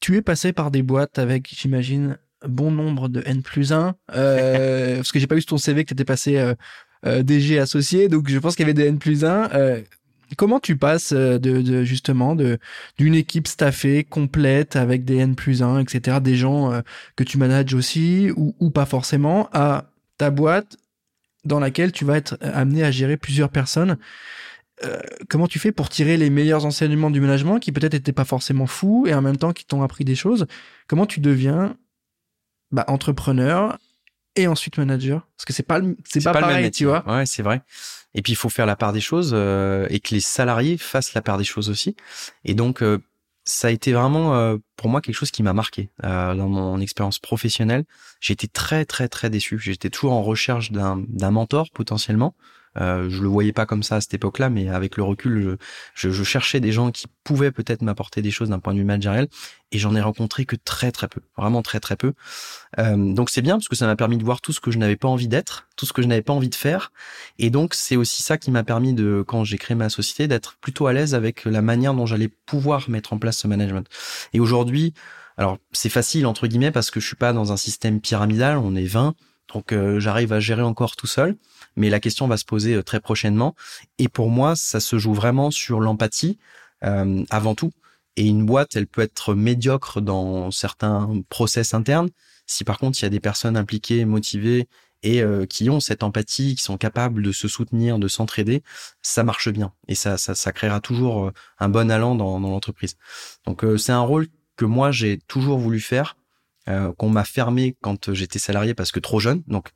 [0.00, 4.96] Tu es passé par des boîtes avec, j'imagine, bon nombre de N plus 1, euh,
[4.96, 6.54] parce que j'ai pas vu sur ton CV que tu étais passé euh,
[7.06, 9.50] euh DG associé, donc je pense qu'il y avait des N plus 1.
[9.52, 9.80] Euh,
[10.36, 12.58] comment tu passes de, de justement de
[12.98, 16.82] d'une équipe staffée complète avec des N plus 1, etc., des gens
[17.16, 20.76] que tu manages aussi ou, ou pas forcément, à ta boîte
[21.44, 23.96] dans laquelle tu vas être amené à gérer plusieurs personnes
[25.28, 28.66] comment tu fais pour tirer les meilleurs enseignements du management qui peut-être étaient pas forcément
[28.66, 30.46] fous et en même temps qui t'ont appris des choses?
[30.86, 31.76] Comment tu deviens
[32.72, 33.78] bah, entrepreneur
[34.36, 35.26] et ensuite manager.
[35.36, 37.04] Parce que c'est pas c'est pas, pareil tu vois.
[37.06, 37.62] Ouais c'est vrai.
[38.14, 41.14] Et puis il faut faire la part des choses euh, et que les salariés fassent
[41.14, 41.96] la part des choses aussi.
[42.44, 42.98] Et donc euh,
[43.44, 47.18] ça a été vraiment euh, pour moi quelque chose qui m'a marqué dans mon expérience
[47.18, 47.84] professionnelle.
[48.20, 49.58] J'ai été très très très déçu.
[49.58, 52.34] J'étais toujours en recherche d'un d'un mentor potentiellement
[52.78, 55.58] euh, je le voyais pas comme ça à cette époque-là, mais avec le recul,
[55.94, 58.84] je, je, cherchais des gens qui pouvaient peut-être m'apporter des choses d'un point de vue
[58.84, 59.28] managériel,
[59.72, 62.12] et j'en ai rencontré que très très peu, vraiment très très peu.
[62.78, 64.78] Euh, donc c'est bien parce que ça m'a permis de voir tout ce que je
[64.78, 66.92] n'avais pas envie d'être, tout ce que je n'avais pas envie de faire,
[67.38, 70.56] et donc c'est aussi ça qui m'a permis de, quand j'ai créé ma société, d'être
[70.60, 73.88] plutôt à l'aise avec la manière dont j'allais pouvoir mettre en place ce management.
[74.32, 74.94] Et aujourd'hui,
[75.36, 78.76] alors c'est facile entre guillemets parce que je suis pas dans un système pyramidal, on
[78.76, 79.14] est 20,
[79.52, 81.36] donc euh, j'arrive à gérer encore tout seul
[81.76, 83.54] mais la question va se poser euh, très prochainement.
[83.98, 86.38] Et pour moi, ça se joue vraiment sur l'empathie
[86.84, 87.72] euh, avant tout.
[88.16, 92.10] Et une boîte, elle peut être médiocre dans certains process internes.
[92.46, 94.68] Si par contre il y a des personnes impliquées, motivées
[95.02, 98.62] et euh, qui ont cette empathie, qui sont capables de se soutenir, de s'entraider,
[99.02, 102.50] ça marche bien et ça, ça, ça créera toujours euh, un bon allant dans, dans
[102.50, 102.96] l'entreprise.
[103.46, 106.16] Donc euh, c'est un rôle que moi j'ai toujours voulu faire,
[106.98, 109.42] qu'on m'a fermé quand j'étais salarié parce que trop jeune.
[109.48, 109.70] Donc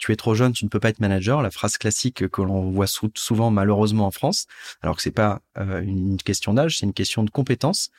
[0.00, 2.70] tu es trop jeune, tu ne peux pas être manager, la phrase classique que l'on
[2.70, 4.46] voit souvent malheureusement en France,
[4.82, 7.90] alors que c'est pas une question d'âge, c'est une question de compétence.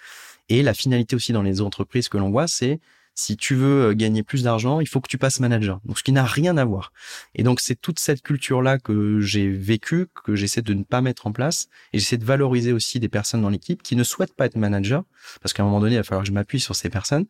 [0.49, 2.79] Et la finalité aussi dans les entreprises que l'on voit, c'est
[3.13, 5.80] si tu veux euh, gagner plus d'argent, il faut que tu passes manager.
[5.86, 6.91] Donc, ce qui n'a rien à voir.
[7.36, 11.28] Et donc, c'est toute cette culture-là que j'ai vécue, que j'essaie de ne pas mettre
[11.28, 11.67] en place.
[11.93, 15.04] Et j'essaie de valoriser aussi des personnes dans l'équipe qui ne souhaitent pas être manager,
[15.41, 17.26] parce qu'à un moment donné, il va falloir que je m'appuie sur ces personnes.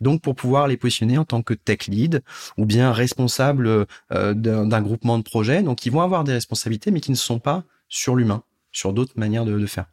[0.00, 2.22] Donc, pour pouvoir les positionner en tant que tech lead
[2.56, 5.62] ou bien responsable euh, d'un groupement de projets.
[5.62, 9.14] Donc, ils vont avoir des responsabilités, mais qui ne sont pas sur l'humain, sur d'autres
[9.16, 9.86] manières de, de faire.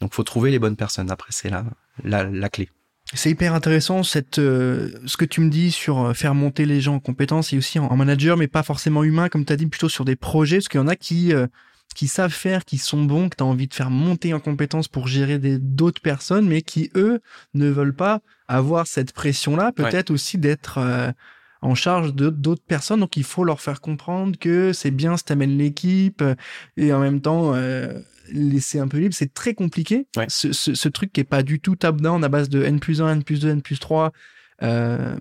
[0.00, 1.10] Donc, faut trouver les bonnes personnes.
[1.10, 1.64] Après, c'est la,
[2.04, 2.68] la, la clé.
[3.14, 6.80] C'est hyper intéressant cette euh, ce que tu me dis sur euh, faire monter les
[6.80, 9.66] gens en compétences et aussi en, manager, mais pas forcément humain comme tu as dit,
[9.66, 11.46] plutôt sur des projets, parce qu'il y en a qui euh,
[11.94, 14.88] qui savent faire, qui sont bons, que tu as envie de faire monter en compétences
[14.88, 17.20] pour gérer d'autres personnes, mais qui eux
[17.52, 20.80] ne veulent pas avoir cette pression-là, peut-être aussi d'être
[21.60, 23.00] en charge de d'autres personnes.
[23.00, 26.24] Donc il faut leur faire comprendre que c'est bien si t'amènes l'équipe
[26.78, 27.52] et en même temps
[28.30, 30.06] laisser un peu libre, c'est très compliqué.
[30.28, 33.24] Ce, truc qui est pas du tout top-down à base de N plus 1, N
[33.24, 34.12] plus 2, N plus 3,
[34.62, 35.16] euh,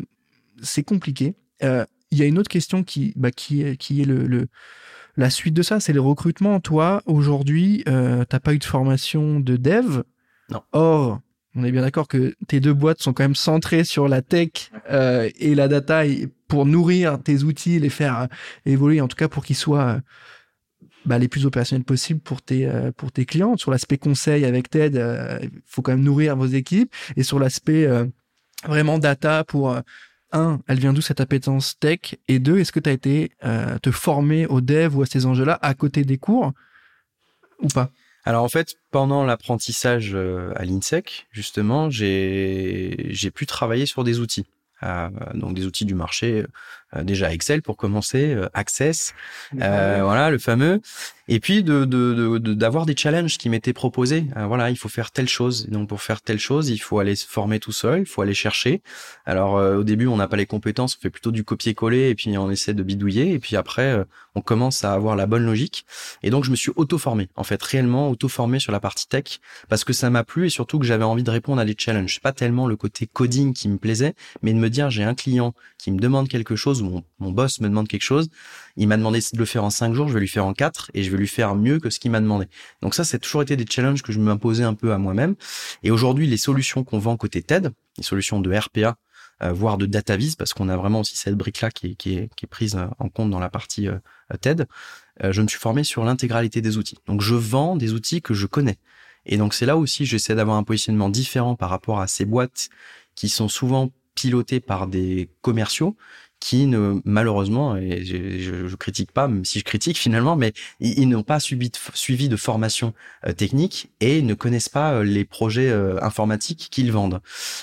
[0.61, 1.35] c'est compliqué.
[1.63, 4.47] Euh, il y a une autre question qui, bah, qui, est, qui est le,
[5.17, 6.59] la suite de ça, c'est le recrutement.
[6.59, 10.03] Toi, aujourd'hui, euh, t'as pas eu de formation de dev?
[10.49, 10.61] Non.
[10.73, 11.21] Or,
[11.55, 14.71] on est bien d'accord que tes deux boîtes sont quand même centrées sur la tech
[14.89, 16.03] euh, et la data
[16.47, 18.27] pour nourrir tes outils, les faire
[18.65, 20.01] évoluer, en tout cas pour qu'ils soient
[21.05, 23.57] bah, les plus opérationnels possibles pour tes euh, pour tes clients.
[23.57, 27.39] Sur l'aspect conseil avec TED, euh, il faut quand même nourrir vos équipes et sur
[27.39, 28.05] l'aspect euh,
[28.65, 29.75] vraiment data pour
[30.31, 32.15] un, elle vient d'où cette appétence tech?
[32.27, 33.31] Et deux, est-ce que tu as été
[33.81, 36.53] te former au dev ou à ces enjeux-là à côté des cours
[37.59, 37.89] ou pas?
[38.23, 40.15] Alors en fait, pendant l'apprentissage
[40.55, 44.45] à l'INSEC, justement, j'ai j'ai pu travailler sur des outils.
[45.33, 46.45] donc des outils du marché
[47.03, 49.13] déjà Excel pour commencer, euh, Access,
[49.59, 50.81] euh, voilà le fameux,
[51.27, 51.85] et puis de
[52.53, 54.25] d'avoir de, des challenges qui m'étaient proposés.
[54.47, 55.67] voilà, il faut faire telle chose.
[55.69, 58.33] donc pour faire telle chose, il faut aller se former tout seul, il faut aller
[58.33, 58.81] chercher.
[59.25, 62.37] Alors au début, on n'a pas les compétences, on fait plutôt du copier-coller et puis
[62.37, 63.31] on essaie de bidouiller.
[63.31, 65.85] Et puis après, on commence à avoir la bonne logique.
[66.23, 69.83] Et donc je me suis auto-formé, en fait, réellement auto-formé sur la partie tech parce
[69.83, 72.19] que ça m'a plu et surtout que j'avais envie de répondre à des challenges.
[72.19, 75.53] Pas tellement le côté coding qui me plaisait, mais de me dire j'ai un client
[75.77, 78.29] qui me demande quelque chose mon, boss me demande quelque chose,
[78.77, 80.91] il m'a demandé de le faire en cinq jours, je vais lui faire en quatre
[80.93, 82.47] et je vais lui faire mieux que ce qu'il m'a demandé.
[82.81, 85.35] Donc ça, c'est toujours été des challenges que je m'imposais un peu à moi-même.
[85.83, 88.97] Et aujourd'hui, les solutions qu'on vend côté TED, les solutions de RPA,
[89.43, 93.09] euh, voire de DataVis, parce qu'on a vraiment aussi cette brique-là qui est, prise en
[93.09, 93.97] compte dans la partie euh,
[94.39, 94.67] TED,
[95.23, 96.97] euh, je me suis formé sur l'intégralité des outils.
[97.07, 98.77] Donc je vends des outils que je connais.
[99.25, 102.69] Et donc c'est là aussi j'essaie d'avoir un positionnement différent par rapport à ces boîtes
[103.15, 105.95] qui sont souvent pilotées par des commerciaux
[106.41, 111.07] qui ne malheureusement et je, je, critique pas même si je critique finalement mais ils,
[111.07, 112.93] n'ont pas subi suivi de formation
[113.27, 117.21] euh, technique et ne connaissent pas euh, les projets euh, informatiques qu'ils vendent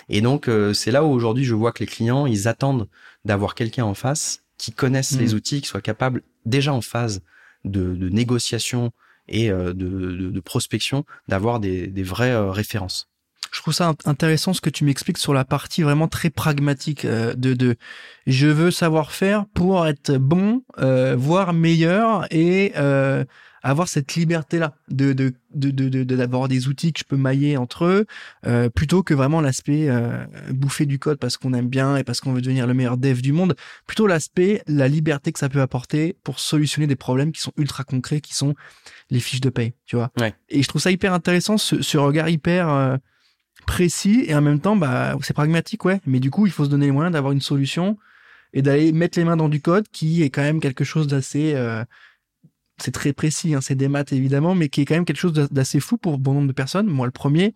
[0.09, 2.89] et donc c'est là où aujourd'hui je vois que les clients ils attendent
[3.25, 5.37] d'avoir quelqu'un en face qui connaisse les mmh.
[5.37, 7.21] outils qui soit capable déjà en phase
[7.65, 8.93] de, de négociation
[9.27, 13.09] et de, de, de prospection d'avoir des, des vraies références
[13.53, 17.35] je trouve ça intéressant ce que tu m'expliques sur la partie vraiment très pragmatique euh,
[17.35, 17.77] de, de
[18.27, 23.25] je veux savoir faire pour être bon, euh, voire meilleur et euh,
[23.63, 27.85] avoir cette liberté là de de de d'avoir des outils que je peux mailler entre
[27.85, 28.07] eux
[28.47, 32.21] euh, plutôt que vraiment l'aspect euh, bouffer du code parce qu'on aime bien et parce
[32.21, 33.57] qu'on veut devenir le meilleur dev du monde.
[33.87, 37.85] Plutôt l'aspect la liberté que ça peut apporter pour solutionner des problèmes qui sont ultra
[37.85, 38.55] concrets qui sont
[39.11, 40.11] les fiches de paye tu vois.
[40.49, 42.99] Et je trouve ça hyper intéressant ce, ce regard hyper
[43.69, 46.01] précis et en même temps, bah, c'est pragmatique, ouais.
[46.07, 47.99] Mais du coup, il faut se donner les moyens d'avoir une solution
[48.55, 51.53] et d'aller mettre les mains dans du code qui est quand même quelque chose d'assez,
[51.55, 51.85] euh,
[52.79, 55.35] c'est très précis, hein, c'est des maths évidemment, mais qui est quand même quelque chose
[55.35, 56.87] d'assez fou pour bon nombre de personnes.
[56.87, 57.55] Moi, le premier,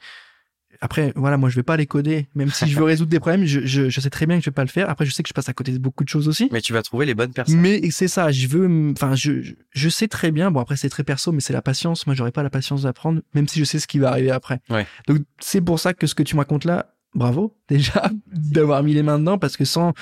[0.83, 2.27] après, voilà, moi, je vais pas les coder.
[2.35, 4.51] Même si je veux résoudre des problèmes, je, je, je, sais très bien que je
[4.51, 4.91] vais pas le faire.
[4.91, 6.49] Après, je sais que je passe à côté de beaucoup de choses aussi.
[6.51, 7.61] Mais tu vas trouver les bonnes personnes.
[7.61, 10.51] Mais c'est ça, je veux, enfin, je, je sais très bien.
[10.51, 12.05] Bon, après, c'est très perso, mais c'est la patience.
[12.09, 14.61] Moi, j'aurais pas la patience d'apprendre, même si je sais ce qui va arriver après.
[14.71, 14.85] Ouais.
[15.07, 18.93] Donc, c'est pour ça que ce que tu me racontes là, bravo, déjà, d'avoir mis
[18.93, 19.95] les mains dedans, parce que sans,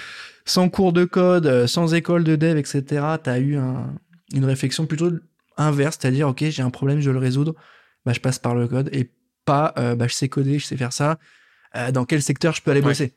[0.46, 3.92] sans cours de code, euh, sans école de dev, etc., t'as eu un,
[4.32, 5.10] une réflexion plutôt
[5.58, 7.54] inverse, c'est-à-dire, OK, j'ai un problème, je veux le résoudre.
[8.06, 9.10] Bah, je passe par le code et
[9.50, 11.18] pas euh, bah, je sais coder, je sais faire ça.
[11.76, 13.12] Euh, dans quel secteur je peux aller bosser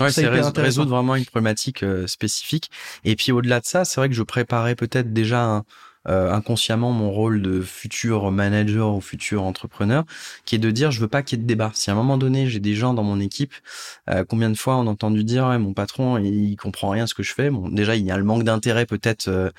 [0.00, 2.70] Ouais, c'est résoudre vraiment une problématique spécifique.
[3.04, 5.64] Et puis au-delà de ça, c'est vrai que je préparais peut-être déjà un,
[6.08, 10.04] euh, inconsciemment mon rôle de futur manager ou futur entrepreneur,
[10.44, 11.72] qui est de dire je veux pas qu'il y ait de débat.
[11.74, 13.52] Si à un moment donné j'ai des gens dans mon équipe,
[14.08, 17.14] euh, combien de fois on a entendu dire mon patron il comprend rien à ce
[17.14, 17.50] que je fais.
[17.50, 19.50] Bon déjà il y a le manque d'intérêt peut-être euh,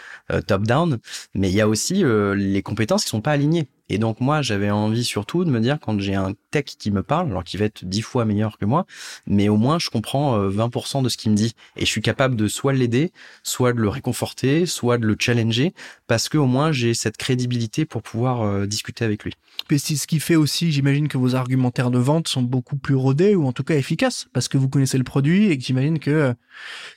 [0.48, 1.00] top down,
[1.34, 3.68] mais il y a aussi les compétences qui sont pas alignées.
[3.90, 7.04] Et donc moi, j'avais envie surtout de me dire quand j'ai un tech qui me
[7.04, 8.86] parle, alors qu'il va être dix fois meilleur que moi,
[9.26, 12.02] mais au moins je comprends 20% euh, de ce qu'il me dit et je suis
[12.02, 13.12] capable de soit l'aider,
[13.44, 15.74] soit de le réconforter, soit de le challenger,
[16.08, 19.34] parce que au moins j'ai cette crédibilité pour pouvoir euh, discuter avec lui.
[19.72, 22.96] Et c'est ce qui fait aussi, j'imagine que vos argumentaires de vente sont beaucoup plus
[22.96, 26.00] rodés ou en tout cas efficaces parce que vous connaissez le produit et que j'imagine
[26.00, 26.34] que euh,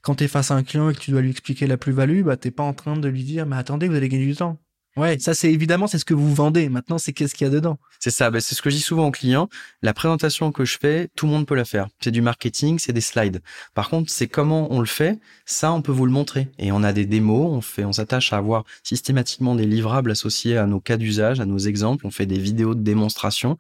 [0.03, 2.23] quand tu es face à un client et que tu dois lui expliquer la plus-value,
[2.23, 4.59] bah t'es pas en train de lui dire mais attendez, vous allez gagner du temps.
[4.97, 6.69] Ouais, ça c'est évidemment c'est ce que vous vendez.
[6.69, 7.79] Maintenant, c'est qu'est-ce qu'il y a dedans.
[8.01, 8.31] C'est ça.
[8.31, 9.49] Ben, c'est ce que je dis souvent aux clients.
[9.83, 11.89] La présentation que je fais, tout le monde peut la faire.
[12.01, 13.41] C'est du marketing, c'est des slides.
[13.75, 15.21] Par contre, c'est comment on le fait.
[15.47, 16.49] Ça, on peut vous le montrer.
[16.59, 17.53] Et on a des démos.
[17.53, 21.47] On fait, on s'attache à avoir systématiquement des livrables associés à nos cas d'usage, à
[21.47, 22.07] nos exemples.
[22.07, 23.59] On fait des vidéos de démonstration.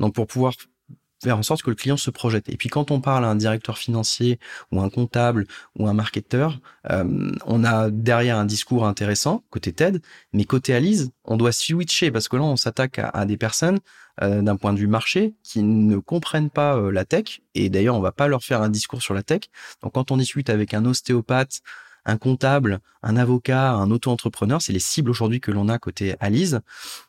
[0.00, 0.54] Donc, pour pouvoir
[1.22, 2.48] faire en sorte que le client se projette.
[2.48, 4.38] Et puis quand on parle à un directeur financier
[4.72, 5.46] ou un comptable
[5.78, 11.10] ou un marketeur, euh, on a derrière un discours intéressant côté TED, mais côté Alice,
[11.24, 13.78] on doit switcher parce que là on s'attaque à, des personnes
[14.22, 17.96] euh, d'un point de vue marché qui ne comprennent pas euh, la tech et d'ailleurs
[17.96, 19.42] on va pas leur faire un discours sur la tech.
[19.82, 21.62] Donc quand on discute avec un ostéopathe
[22.04, 26.56] un comptable, un avocat, un auto-entrepreneur, c'est les cibles aujourd'hui que l'on a côté Alice,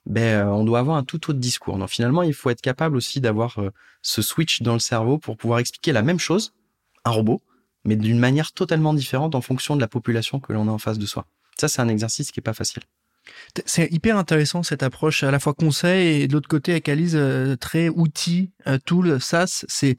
[0.05, 1.77] ben, euh, on doit avoir un tout autre discours.
[1.77, 5.37] Donc finalement, il faut être capable aussi d'avoir euh, ce switch dans le cerveau pour
[5.37, 6.53] pouvoir expliquer la même chose,
[7.05, 7.41] un robot,
[7.85, 10.99] mais d'une manière totalement différente en fonction de la population que l'on a en face
[10.99, 11.25] de soi.
[11.57, 12.83] Ça, c'est un exercice qui est pas facile.
[13.65, 17.13] C'est hyper intéressant cette approche à la fois conseil et de l'autre côté avec Alice
[17.15, 18.51] euh, très outil,
[18.85, 19.65] tool, SaaS.
[19.67, 19.97] C'est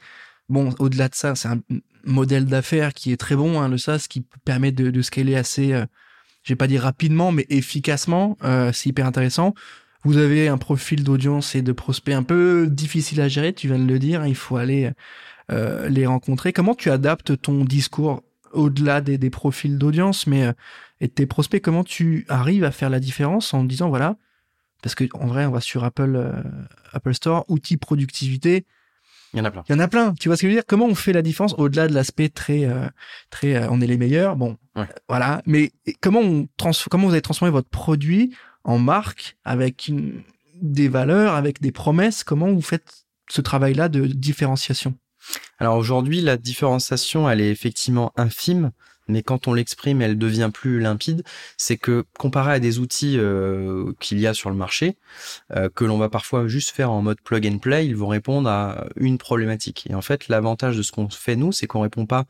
[0.49, 1.61] bon au-delà de ça, c'est un
[2.07, 5.85] modèle d'affaires qui est très bon, hein, le SaaS, qui permet de, scaler assez, euh,
[6.43, 8.37] je vais pas dire rapidement, mais efficacement.
[8.45, 9.55] Euh, c'est hyper intéressant.
[10.05, 13.79] Vous avez un profil d'audience et de prospects un peu difficile à gérer, tu viens
[13.79, 14.27] de le dire.
[14.27, 14.91] Il faut aller
[15.51, 16.53] euh, les rencontrer.
[16.53, 20.53] Comment tu adaptes ton discours au-delà des, profils d'audience, mais
[21.01, 21.63] et de tes prospects?
[21.63, 24.17] Comment tu arrives à faire la différence en disant voilà,
[24.83, 26.33] parce que en vrai, on va sur Apple
[26.93, 28.67] Apple Store, outils productivité
[29.35, 29.65] il y en a plein.
[29.69, 30.15] Il y en a plein.
[30.15, 30.67] Tu vois ce que je veux dire?
[30.67, 32.87] Comment on fait la différence au-delà de l'aspect très, euh,
[33.31, 34.37] très, euh, on est les meilleurs?
[34.37, 34.57] Bon,
[35.09, 35.43] voilà.
[35.45, 39.91] Mais comment on trans comment vous avez transformé votre produit en marque avec
[40.63, 42.23] des valeurs, avec des promesses?
[42.23, 44.95] Comment vous faites ce travail-là de différenciation?
[45.59, 48.71] Alors aujourd'hui, la différenciation, elle est effectivement infime
[49.09, 51.25] mais quand on l'exprime, elle devient plus limpide.
[51.57, 54.97] C'est que comparé à des outils euh, qu'il y a sur le marché,
[55.55, 58.49] euh, que l'on va parfois juste faire en mode plug and play, ils vont répondre
[58.49, 59.87] à une problématique.
[59.91, 62.25] Et en fait, l'avantage de ce qu'on fait nous, c'est qu'on répond pas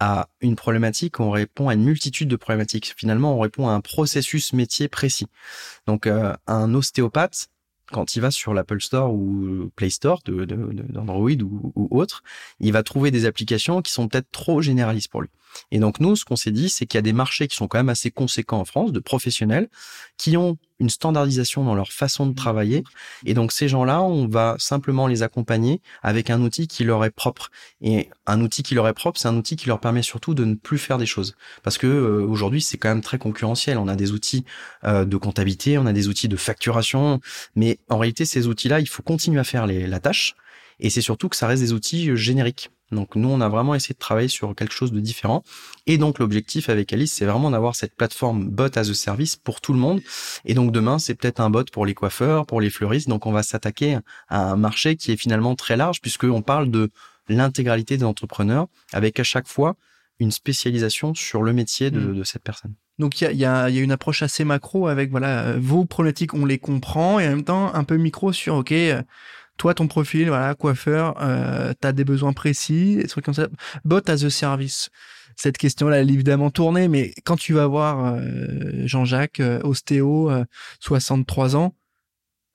[0.00, 2.94] à une problématique, on répond à une multitude de problématiques.
[2.96, 5.26] Finalement, on répond à un processus métier précis.
[5.86, 7.48] Donc, euh, un ostéopathe,
[7.92, 12.22] quand il va sur l'Apple Store ou Play Store d'Android de, ou, ou autre,
[12.60, 15.30] il va trouver des applications qui sont peut-être trop généralistes pour lui.
[15.70, 17.68] Et donc nous, ce qu'on s'est dit, c'est qu'il y a des marchés qui sont
[17.68, 19.68] quand même assez conséquents en France, de professionnels,
[20.16, 22.36] qui ont une standardisation dans leur façon de mmh.
[22.36, 22.84] travailler.
[23.26, 27.10] Et donc ces gens-là, on va simplement les accompagner avec un outil qui leur est
[27.10, 27.50] propre.
[27.80, 30.44] Et un outil qui leur est propre, c'est un outil qui leur permet surtout de
[30.44, 31.36] ne plus faire des choses.
[31.62, 33.78] Parce que euh, aujourd'hui, c'est quand même très concurrentiel.
[33.78, 34.44] On a des outils
[34.84, 37.20] euh, de comptabilité, on a des outils de facturation,
[37.54, 40.34] mais en réalité, ces outils-là, il faut continuer à faire les, la tâche.
[40.80, 42.70] Et c'est surtout que ça reste des outils euh, génériques.
[42.92, 45.42] Donc nous, on a vraiment essayé de travailler sur quelque chose de différent.
[45.86, 49.60] Et donc l'objectif avec Alice, c'est vraiment d'avoir cette plateforme bot as a service pour
[49.60, 50.00] tout le monde.
[50.44, 53.08] Et donc demain, c'est peut-être un bot pour les coiffeurs, pour les fleuristes.
[53.08, 56.90] Donc on va s'attaquer à un marché qui est finalement très large puisqu'on parle de
[57.28, 59.76] l'intégralité des entrepreneurs avec à chaque fois
[60.20, 62.24] une spécialisation sur le métier de, mmh.
[62.24, 62.74] cette personne.
[62.98, 66.46] Donc il y a, y a, une approche assez macro avec voilà vos problématiques, on
[66.46, 68.72] les comprend et en même temps un peu micro sur ok
[69.56, 73.48] toi, ton profil, voilà, coiffeur, euh, tu as des besoins précis, des trucs comme ça.
[73.84, 74.90] Bot as a service.
[75.36, 80.30] Cette question-là, elle est évidemment tournée, mais quand tu vas voir euh, Jean-Jacques, euh, ostéo,
[80.80, 81.74] 63 ans,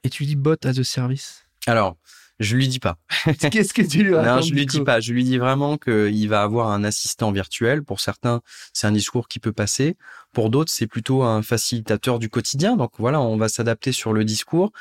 [0.04, 1.46] et tu dis bot as a service?
[1.68, 1.98] Alors,
[2.40, 2.98] je lui dis pas.
[3.52, 5.02] Qu'est-ce que tu lui racontes Non, je lui dis pas.
[5.02, 7.84] Je lui dis vraiment qu'il va avoir un assistant virtuel.
[7.84, 9.98] Pour certains, c'est un discours qui peut passer.
[10.32, 12.78] Pour d'autres, c'est plutôt un facilitateur du quotidien.
[12.78, 14.72] Donc voilà, on va s'adapter sur le discours.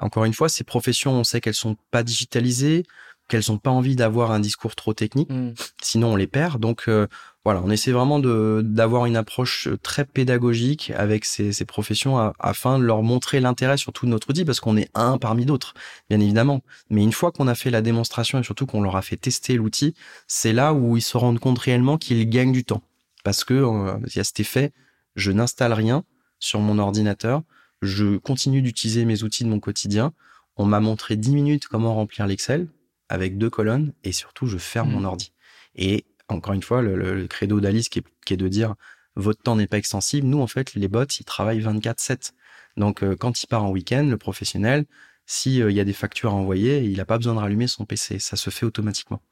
[0.00, 2.84] Encore une fois, ces professions, on sait qu'elles sont pas digitalisées,
[3.28, 5.54] qu'elles n'ont pas envie d'avoir un discours trop technique, mm.
[5.82, 6.60] sinon on les perd.
[6.60, 7.06] Donc euh,
[7.44, 12.84] voilà, on essaie vraiment d'avoir une approche très pédagogique avec ces, ces professions afin de
[12.84, 15.74] leur montrer l'intérêt surtout de notre outil parce qu'on est un parmi d'autres,
[16.08, 16.62] bien évidemment.
[16.90, 19.54] Mais une fois qu'on a fait la démonstration et surtout qu'on leur a fait tester
[19.54, 19.94] l'outil,
[20.28, 22.82] c'est là où ils se rendent compte réellement qu'ils gagnent du temps
[23.26, 24.72] parce que euh, il y a cet effet,
[25.16, 26.04] je n'installe rien
[26.38, 27.42] sur mon ordinateur,
[27.82, 30.12] je continue d'utiliser mes outils de mon quotidien.
[30.56, 32.68] On m'a montré 10 minutes comment remplir l'Excel
[33.08, 35.04] avec deux colonnes et surtout je ferme mon mmh.
[35.04, 35.32] ordi.
[35.74, 38.74] Et encore une fois, le, credo d'Alice qui est, de dire
[39.14, 40.26] votre temps n'est pas extensible.
[40.26, 42.32] Nous, en fait, les bots, ils travaillent 24/7.
[42.76, 44.84] Donc, euh, quand il part en week-end, le professionnel,
[45.26, 47.84] s'il euh, y a des factures à envoyer, il n'a pas besoin de rallumer son
[47.84, 48.18] PC.
[48.18, 49.22] Ça se fait automatiquement.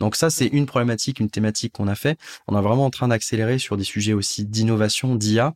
[0.00, 2.18] Donc ça, c'est une problématique, une thématique qu'on a fait.
[2.48, 5.54] On est vraiment en train d'accélérer sur des sujets aussi d'innovation, d'IA.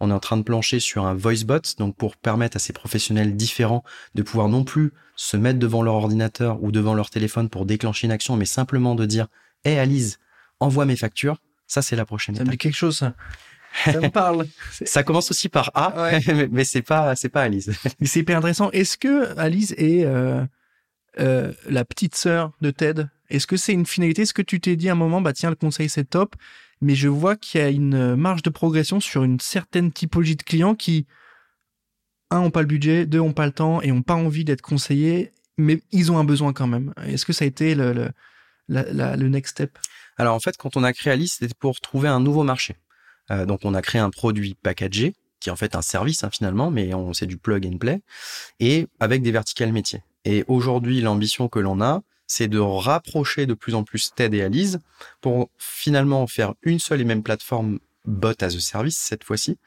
[0.00, 2.72] On est en train de plancher sur un voice bot, donc pour permettre à ces
[2.72, 7.50] professionnels différents de pouvoir non plus se mettre devant leur ordinateur ou devant leur téléphone
[7.50, 9.26] pour déclencher une action, mais simplement de dire,
[9.64, 10.18] hé Alice,
[10.60, 11.38] envoie mes factures.
[11.66, 13.14] Ça, c'est la prochaine ça me dit quelque chose, ça.
[13.84, 14.46] Ça me parle.
[14.84, 16.10] ça commence aussi par A,
[16.50, 17.70] mais, c'est pas, c'est pas Alice.
[18.02, 18.68] c'est hyper intéressant.
[18.72, 20.44] Est-ce que Alice est euh,
[21.20, 23.06] euh, la petite sœur de Ted?
[23.30, 24.22] Est-ce que c'est une finalité?
[24.22, 26.36] Est-ce que tu t'es dit à un moment, bah tiens, le conseil c'est top,
[26.80, 30.42] mais je vois qu'il y a une marge de progression sur une certaine typologie de
[30.42, 31.06] clients qui,
[32.30, 34.62] un, ont pas le budget, deux, ont pas le temps et ont pas envie d'être
[34.62, 36.92] conseillés, mais ils ont un besoin quand même.
[37.06, 38.12] Est-ce que ça a été le, le,
[38.68, 39.78] le next step?
[40.16, 42.76] Alors en fait, quand on a créé Alice, c'était pour trouver un nouveau marché.
[43.30, 46.30] Euh, donc on a créé un produit packagé, qui est en fait un service hein,
[46.30, 48.02] finalement, mais on c'est du plug and play,
[48.58, 50.02] et avec des verticales métiers.
[50.24, 54.42] Et aujourd'hui, l'ambition que l'on a, c'est de rapprocher de plus en plus TED et
[54.42, 54.78] Alice
[55.20, 59.58] pour finalement faire une seule et même plateforme bot as a service cette fois-ci.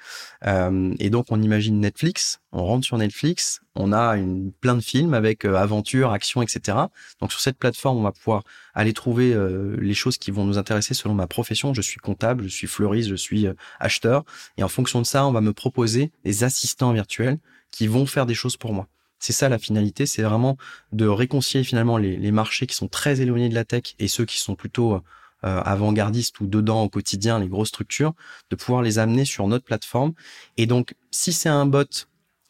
[0.46, 4.80] Euh, et donc on imagine Netflix, on rentre sur Netflix, on a une, plein de
[4.80, 6.78] films avec euh, aventure, action, etc.
[7.20, 10.58] Donc sur cette plateforme, on va pouvoir aller trouver euh, les choses qui vont nous
[10.58, 11.74] intéresser selon ma profession.
[11.74, 13.46] Je suis comptable, je suis fleuriste, je suis
[13.82, 14.24] acheteur.
[14.56, 17.40] Et en fonction de ça, on va me proposer des assistants virtuels
[17.72, 18.88] qui vont faire des choses pour moi.
[19.24, 20.58] C'est ça la finalité, c'est vraiment
[20.92, 24.26] de réconcilier finalement les, les marchés qui sont très éloignés de la tech et ceux
[24.26, 25.00] qui sont plutôt euh,
[25.42, 28.14] avant-gardistes ou dedans au quotidien, les grosses structures,
[28.50, 30.12] de pouvoir les amener sur notre plateforme.
[30.58, 31.86] Et donc, si c'est un bot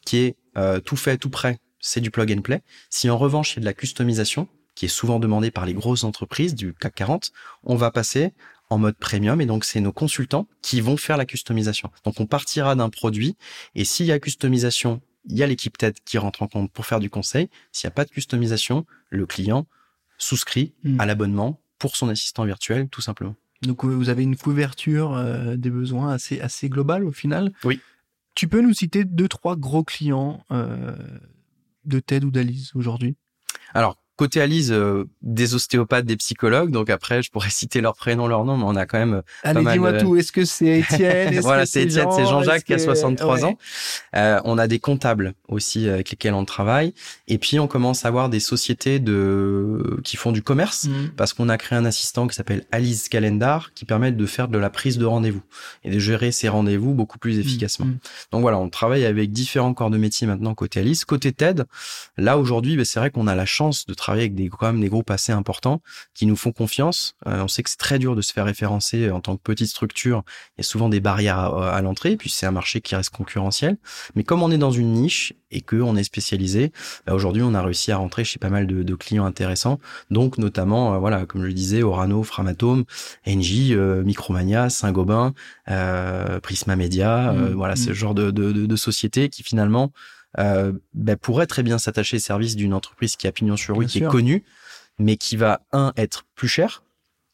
[0.04, 2.60] qui est euh, tout fait, tout prêt, c'est du plug and play.
[2.90, 5.74] Si en revanche, il y a de la customisation, qui est souvent demandée par les
[5.74, 7.30] grosses entreprises du CAC 40,
[7.62, 8.32] on va passer
[8.68, 11.92] en mode premium et donc c'est nos consultants qui vont faire la customisation.
[12.04, 13.36] Donc on partira d'un produit
[13.76, 16.86] et s'il y a customisation, il y a l'équipe tête qui rentre en compte pour
[16.86, 17.48] faire du conseil.
[17.72, 19.66] S'il n'y a pas de customisation, le client
[20.18, 21.00] souscrit hmm.
[21.00, 23.34] à l'abonnement pour son assistant virtuel, tout simplement.
[23.62, 27.52] Donc vous avez une couverture euh, des besoins assez assez globale au final.
[27.64, 27.80] Oui.
[28.34, 30.96] Tu peux nous citer deux trois gros clients euh,
[31.84, 33.16] de TED ou d'Alice aujourd'hui?
[33.72, 36.70] Alors côté Alice, euh, des ostéopathes, des psychologues.
[36.70, 39.22] Donc après, je pourrais citer leur prénom, leur nom, mais on a quand même.
[39.42, 40.16] Allez, dis-moi tout.
[40.16, 41.38] Est-ce que c'est Étienne?
[41.40, 43.58] Voilà, c'est Étienne, c'est Jean-Jacques qui a 63 ans.
[44.16, 46.94] Euh, on a des comptables aussi avec lesquels on travaille.
[47.28, 51.10] Et puis on commence à avoir des sociétés de qui font du commerce mmh.
[51.16, 54.58] parce qu'on a créé un assistant qui s'appelle Alice Calendar qui permet de faire de
[54.58, 55.42] la prise de rendez-vous
[55.82, 57.40] et de gérer ces rendez-vous beaucoup plus mmh.
[57.40, 57.86] efficacement.
[57.86, 57.98] Mmh.
[58.32, 61.64] Donc voilà, on travaille avec différents corps de métier maintenant côté Alice, côté TED.
[62.16, 64.80] Là aujourd'hui, ben, c'est vrai qu'on a la chance de travailler avec des quand même
[64.80, 65.80] des groupes assez importants
[66.14, 67.16] qui nous font confiance.
[67.26, 69.68] Euh, on sait que c'est très dur de se faire référencer en tant que petite
[69.68, 70.22] structure.
[70.56, 73.76] Il y a souvent des barrières à, l'entrée, puis c'est un marché qui reste concurrentiel.
[74.14, 76.72] Mais comme on est dans une niche et que on est spécialisé,
[77.06, 79.80] bah, aujourd'hui on a réussi à rentrer chez pas mal de, clients intéressants.
[80.10, 82.84] Donc notamment, euh, voilà, comme je le disais, Orano, Framatome,
[83.26, 85.34] Engie, euh, Micromania, Saint-Gobain,
[86.42, 87.94] Prisma Media, mmh, voilà, ce mmh.
[87.94, 89.92] genre de, de, de, de sociétés qui finalement
[90.38, 93.86] euh, ben, pourrait très bien s'attacher au service d'une entreprise qui a pignon sur rue,
[93.86, 94.44] qui est connue,
[94.98, 96.82] mais qui va, un, être plus cher,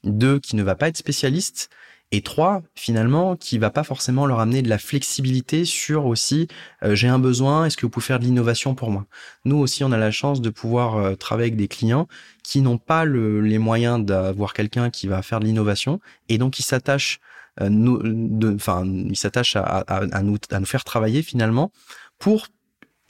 [0.05, 1.71] deux, qui ne va pas être spécialiste,
[2.13, 6.49] et trois, finalement, qui va pas forcément leur amener de la flexibilité sur aussi,
[6.83, 9.07] euh, j'ai un besoin, est-ce que vous pouvez faire de l'innovation pour moi?
[9.45, 12.09] Nous aussi, on a la chance de pouvoir euh, travailler avec des clients
[12.43, 16.55] qui n'ont pas le, les moyens d'avoir quelqu'un qui va faire de l'innovation, et donc
[16.55, 17.21] qui s'attachent
[17.61, 21.73] euh, enfin, ils s'attachent à, à, à, nous, à nous faire travailler finalement
[22.19, 22.49] pour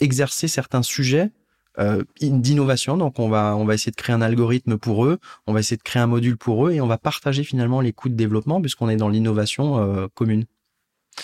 [0.01, 1.31] exercer certains sujets
[1.79, 2.97] euh, d'innovation.
[2.97, 5.77] Donc on va on va essayer de créer un algorithme pour eux, on va essayer
[5.77, 8.61] de créer un module pour eux et on va partager finalement les coûts de développement
[8.61, 10.47] puisqu'on est dans l'innovation euh, commune.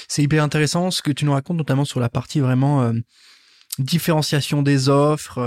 [0.07, 2.93] C'est hyper intéressant ce que tu nous racontes notamment sur la partie vraiment euh,
[3.81, 5.43] différenciation des offres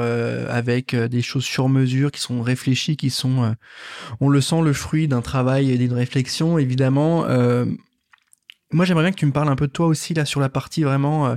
[0.49, 3.55] avec des choses sur mesure qui sont réfléchies, qui sont
[4.19, 7.25] on le sent le fruit d'un travail et d'une réflexion évidemment
[8.71, 10.49] moi, j'aimerais bien que tu me parles un peu de toi aussi, là, sur la
[10.49, 11.35] partie vraiment euh,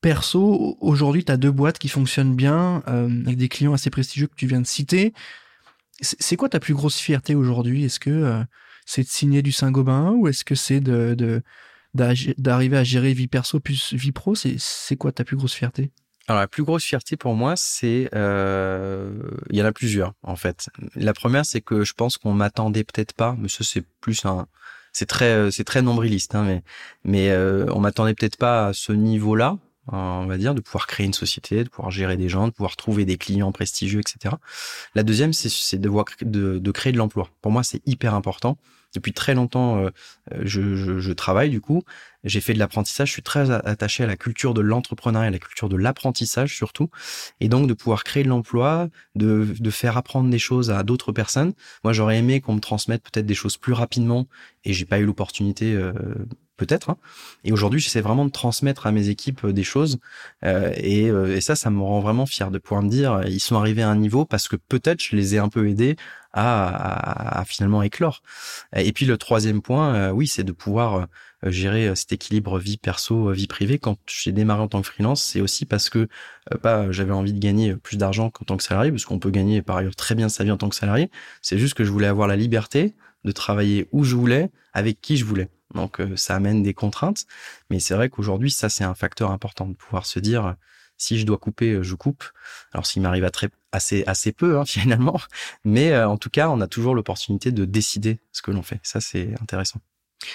[0.00, 0.76] perso.
[0.80, 4.34] Aujourd'hui, tu as deux boîtes qui fonctionnent bien, euh, avec des clients assez prestigieux que
[4.34, 5.12] tu viens de citer.
[6.00, 7.84] C'est quoi ta plus grosse fierté aujourd'hui?
[7.84, 8.42] Est-ce que euh,
[8.86, 11.42] c'est de signer du Saint-Gobain ou est-ce que c'est de,
[11.94, 14.34] d'arriver à gérer vie perso plus vie pro?
[14.34, 15.92] C'est quoi ta plus grosse fierté?
[16.26, 19.12] Alors la plus grosse fierté pour moi, c'est euh,
[19.50, 20.68] il y en a plusieurs en fait.
[20.96, 24.46] La première, c'est que je pense qu'on m'attendait peut-être pas, mais ça c'est plus un,
[24.92, 26.62] c'est très c'est très nombriliste, hein, mais
[27.04, 31.06] mais euh, on m'attendait peut-être pas à ce niveau-là on va dire, de pouvoir créer
[31.06, 34.36] une société, de pouvoir gérer des gens, de pouvoir trouver des clients prestigieux, etc.
[34.94, 35.90] La deuxième, c'est de,
[36.24, 37.28] de, de créer de l'emploi.
[37.40, 38.58] Pour moi, c'est hyper important.
[38.94, 39.90] Depuis très longtemps, euh,
[40.42, 41.82] je, je, je, travaille du coup.
[42.24, 43.08] J'ai fait de l'apprentissage.
[43.08, 46.90] Je suis très attaché à la culture de l'entrepreneuriat, à la culture de l'apprentissage surtout.
[47.40, 51.12] Et donc de pouvoir créer de l'emploi, de, de faire apprendre des choses à d'autres
[51.12, 51.52] personnes.
[51.84, 54.26] Moi, j'aurais aimé qu'on me transmette peut-être des choses plus rapidement,
[54.64, 55.92] et j'ai pas eu l'opportunité euh,
[56.56, 56.90] peut-être.
[56.90, 56.96] Hein.
[57.44, 59.98] Et aujourd'hui, j'essaie vraiment de transmettre à mes équipes euh, des choses.
[60.44, 63.40] Euh, et, euh, et, ça, ça me rend vraiment fier de pouvoir me dire, ils
[63.40, 65.96] sont arrivés à un niveau parce que peut-être je les ai un peu aidés
[66.32, 68.22] à, à, finalement éclore.
[68.74, 71.08] Et puis le troisième point, oui, c'est de pouvoir
[71.44, 73.78] gérer cet équilibre vie perso, vie privée.
[73.78, 76.08] Quand j'ai démarré en tant que freelance, c'est aussi parce que
[76.62, 79.62] pas j'avais envie de gagner plus d'argent qu'en tant que salarié, parce qu'on peut gagner
[79.62, 81.10] par ailleurs très bien sa vie en tant que salarié.
[81.42, 85.16] C'est juste que je voulais avoir la liberté de travailler où je voulais, avec qui
[85.16, 85.48] je voulais.
[85.74, 87.26] Donc euh, ça amène des contraintes,
[87.70, 90.56] mais c'est vrai qu'aujourd'hui ça c'est un facteur important de pouvoir se dire
[91.02, 92.24] si je dois couper, euh, je coupe.
[92.72, 95.20] Alors s'il m'arrive à très assez assez peu hein, finalement,
[95.64, 98.80] mais euh, en tout cas on a toujours l'opportunité de décider ce que l'on fait.
[98.82, 99.80] Ça c'est intéressant.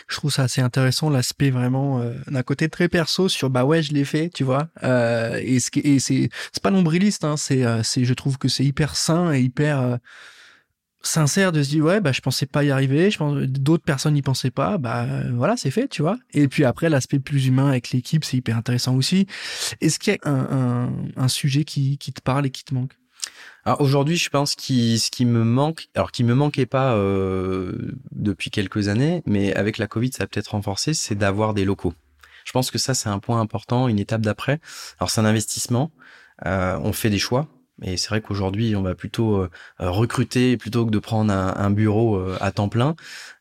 [0.10, 3.94] Je trouve ça assez intéressant l'aspect vraiment d'un côté très perso sur bah ouais je
[3.94, 8.14] l'ai fait tu vois et ce et c'est c'est pas nombriliste hein, c'est c'est je
[8.14, 9.98] trouve que c'est hyper sain et hyper
[11.02, 14.16] sincère de se dire ouais bah je pensais pas y arriver je pense d'autres personnes
[14.16, 17.70] n'y pensaient pas bah voilà c'est fait tu vois et puis après l'aspect plus humain
[17.70, 19.28] avec l'équipe c'est hyper intéressant aussi
[19.82, 22.94] est-ce qu'il y a un, un, sujet qui, qui te parle et qui te manque?
[23.66, 24.64] Alors aujourd'hui, je pense que
[24.98, 29.78] ce qui me manque, alors qui me manquait pas euh, depuis quelques années, mais avec
[29.78, 31.94] la Covid, ça a peut-être renforcé, c'est d'avoir des locaux.
[32.46, 34.62] Je pense que ça, c'est un point important, une étape d'après.
[35.00, 35.92] Alors c'est un investissement.
[36.46, 37.48] Euh, on fait des choix.
[37.84, 42.16] Et c'est vrai qu'aujourd'hui, on va plutôt euh, recruter plutôt que de prendre un, bureau
[42.16, 42.96] euh, à temps plein.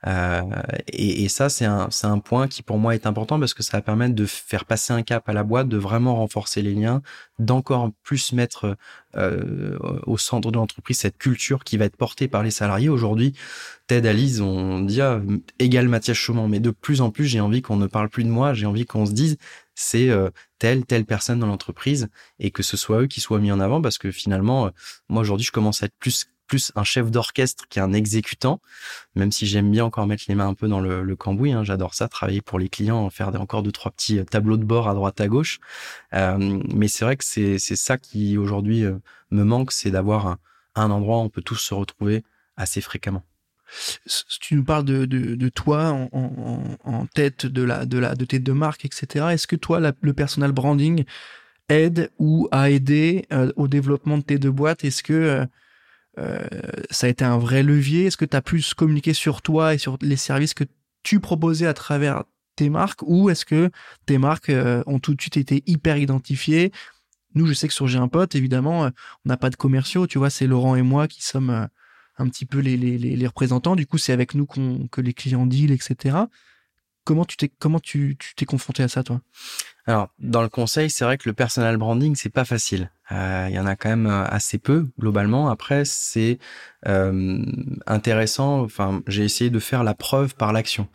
[0.07, 0.43] Euh,
[0.89, 3.62] et, et, ça, c'est un, c'est un point qui pour moi est important parce que
[3.62, 6.74] ça va permettre de faire passer un cap à la boîte, de vraiment renforcer les
[6.74, 7.01] liens,
[7.39, 8.76] d'encore plus mettre
[9.16, 12.91] euh, au centre de l'entreprise cette culture qui va être portée par les salariés.
[12.91, 13.32] Aujourd'hui,
[13.87, 15.22] Ted, Alice, on dit ah,
[15.59, 18.28] égal Mathias Chaumont, mais de plus en plus, j'ai envie qu'on ne parle plus de
[18.28, 19.39] moi, j'ai envie qu'on se dise
[19.77, 22.09] c'est euh, telle telle personne dans l'entreprise
[22.41, 24.70] et que ce soit eux qui soient mis en avant parce que finalement, euh,
[25.09, 28.61] moi aujourd'hui, je commence à être plus plus un chef d'orchestre qu'un exécutant,
[29.16, 31.51] même si j'aime bien encore mettre les mains un peu dans le, le cambouis.
[31.53, 34.64] Hein, J'adore ça, travailler pour les clients, faire encore deux trois petits euh, tableaux de
[34.64, 35.59] bord à droite à gauche.
[36.14, 38.85] Euh, mais c'est vrai que c'est c'est ça qui aujourd'hui
[39.31, 40.39] me manque, c'est d'avoir un,
[40.77, 42.24] un endroit où on peut tous se retrouver
[42.57, 43.24] assez fréquemment
[44.41, 48.85] tu nous parles de, toi en, tête de la de la de tes deux marques,
[48.85, 49.27] etc.
[49.33, 51.05] Est-ce que toi, le personal branding
[51.69, 54.85] aide ou a aidé euh, au développement de tes deux boîtes?
[54.85, 55.47] Est-ce que euh,
[56.19, 56.47] euh,
[56.91, 58.07] ça a été un vrai levier?
[58.07, 60.64] Est-ce que tu as plus communiqué sur toi et sur les services que
[61.03, 62.25] tu proposais à travers
[62.57, 63.03] tes marques?
[63.03, 63.71] Ou est-ce que
[64.07, 64.53] tes marques
[64.87, 66.73] ont tout de suite été hyper identifiées?
[67.35, 70.17] Nous, je sais que sur J'ai un pote, évidemment, on n'a pas de commerciaux, tu
[70.17, 71.69] vois, c'est Laurent et moi qui sommes
[72.19, 73.77] un petit peu les, les, les représentants.
[73.77, 76.17] Du coup, c'est avec nous qu'on que les clients deal, etc.
[77.05, 79.21] Comment tu t'es comment tu t'es confronté à ça, toi?
[79.87, 82.91] Alors, dans le conseil, c'est vrai que le personal branding, c'est pas facile.
[83.12, 85.48] Euh, il y en a quand même euh, assez peu globalement.
[85.48, 86.38] Après, c'est
[86.88, 87.40] euh,
[87.86, 88.62] intéressant.
[88.62, 90.88] Enfin, j'ai essayé de faire la preuve par l'action,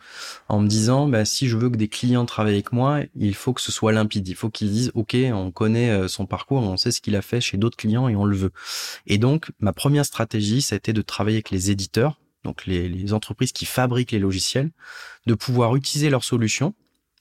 [0.48, 3.52] en me disant, bah, si je veux que des clients travaillent avec moi, il faut
[3.54, 4.28] que ce soit limpide.
[4.28, 7.40] Il faut qu'ils disent, ok, on connaît son parcours, on sait ce qu'il a fait
[7.40, 8.52] chez d'autres clients et on le veut.
[9.06, 12.88] Et donc, ma première stratégie, ça a été de travailler avec les éditeurs, donc les,
[12.88, 14.70] les entreprises qui fabriquent les logiciels,
[15.26, 16.74] de pouvoir utiliser leurs solutions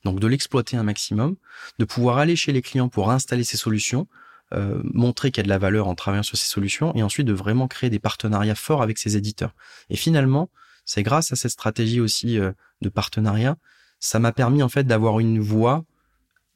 [0.03, 1.35] donc de l'exploiter un maximum,
[1.79, 4.07] de pouvoir aller chez les clients pour installer ces solutions,
[4.53, 7.25] euh, montrer qu'il y a de la valeur en travaillant sur ces solutions et ensuite
[7.25, 9.55] de vraiment créer des partenariats forts avec ces éditeurs.
[9.89, 10.49] Et finalement,
[10.85, 13.55] c'est grâce à cette stratégie aussi euh, de partenariat,
[13.99, 15.85] ça m'a permis en fait d'avoir une voix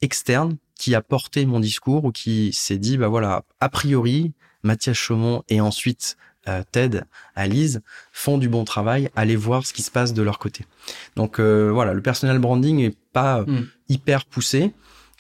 [0.02, 4.34] externe qui a porté mon discours ou qui s'est dit bah voilà a priori
[4.64, 6.18] Mathias Chaumont et ensuite
[6.50, 7.02] euh, Ted,
[7.36, 7.80] Alice
[8.12, 10.66] font du bon travail, allez voir ce qui se passe de leur côté.
[11.16, 13.68] Donc voilà, le personal branding est pas hmm.
[13.88, 14.74] hyper poussé,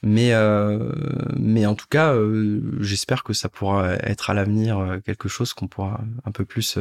[0.06, 0.92] mais, euh,
[1.36, 5.54] mais en tout cas, euh, j'espère que ça pourra être à l'avenir euh, quelque chose
[5.54, 6.78] qu'on pourra un peu plus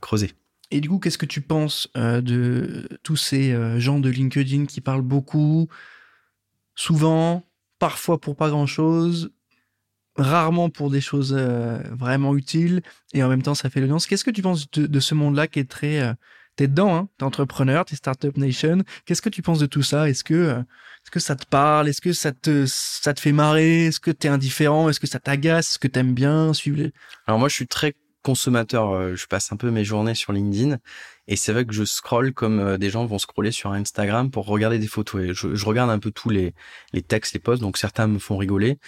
[0.00, 0.32] creuser.
[0.70, 5.02] Et du coup, qu'est-ce que tu penses de tous ces gens de LinkedIn qui parlent
[5.02, 5.68] beaucoup,
[6.76, 7.44] souvent,
[7.80, 9.32] parfois pour pas grand-chose,
[10.16, 14.06] rarement pour des choses vraiment utiles, et en même temps ça fait lance.
[14.06, 16.14] Qu'est-ce que tu penses de ce monde-là qui est très
[16.56, 18.78] t'es dedans, hein, t'es entrepreneur, t'es Startup Nation.
[19.04, 20.08] Qu'est-ce que tu penses de tout ça?
[20.08, 21.88] Est-ce que, euh, est-ce que ça te parle?
[21.88, 23.86] Est-ce que ça te, ça te fait marrer?
[23.86, 24.88] Est-ce que t'es indifférent?
[24.88, 25.70] Est-ce que ça t'agace?
[25.70, 26.90] Est-ce que t'aimes bien suivre
[27.26, 28.92] Alors moi, je suis très consommateur.
[28.92, 30.78] Euh, je passe un peu mes journées sur LinkedIn
[31.28, 34.46] et c'est vrai que je scrolle comme euh, des gens vont scroller sur Instagram pour
[34.46, 35.22] regarder des photos.
[35.22, 36.54] Et je, je regarde un peu tous les,
[36.92, 37.62] les textes, les posts.
[37.62, 38.78] Donc certains me font rigoler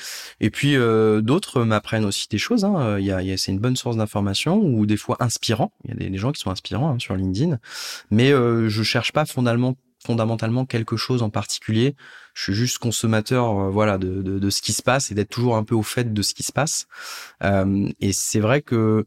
[0.40, 2.64] et puis euh, d'autres m'apprennent aussi des choses.
[2.64, 2.98] Hein.
[2.98, 5.72] Il y a, y a c'est une bonne source d'information ou des fois inspirant.
[5.84, 7.58] Il y a des, des gens qui sont inspirants hein, sur LinkedIn,
[8.10, 11.94] mais euh, je cherche pas fondamentalement fondamentalement quelque chose en particulier.
[12.34, 15.56] Je suis juste consommateur, voilà, de, de, de, ce qui se passe et d'être toujours
[15.56, 16.86] un peu au fait de ce qui se passe.
[17.42, 19.04] Euh, et c'est vrai que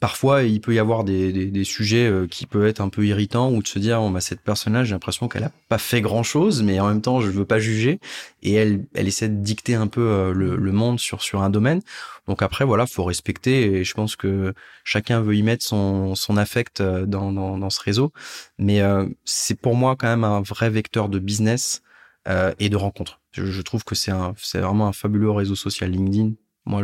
[0.00, 3.06] parfois il peut y avoir des, des, des, sujets euh, qui peuvent être un peu
[3.06, 5.78] irritants ou de se dire oh, bah, cette personne là j'ai l'impression qu'elle a pas
[5.78, 8.00] fait grand chose mais en même temps je veux pas juger.
[8.42, 11.50] Et elle elle essaie de dicter un peu euh, le, le, monde sur sur un
[11.50, 11.80] domaine.
[12.26, 16.36] Donc après voilà faut respecter et je pense que chacun veut y mettre son son
[16.36, 18.12] affect euh, dans dans, dans ce réseau.
[18.58, 21.82] Mais euh, c'est pour moi quand même un vrai vecteur de business
[22.26, 24.10] euh, et de rencontres je, je trouve que c'est
[24.54, 26.32] vraiment un fabuleux réseau social LinkedIn
[26.68, 26.82] moi,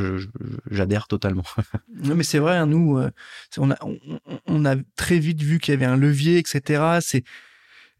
[0.70, 1.44] j'adhère totalement.
[2.04, 3.10] non, mais c'est vrai, hein, nous, euh,
[3.58, 3.76] on, a,
[4.46, 7.00] on, a très vite vu qu'il y avait un levier, etc.
[7.02, 7.22] C'est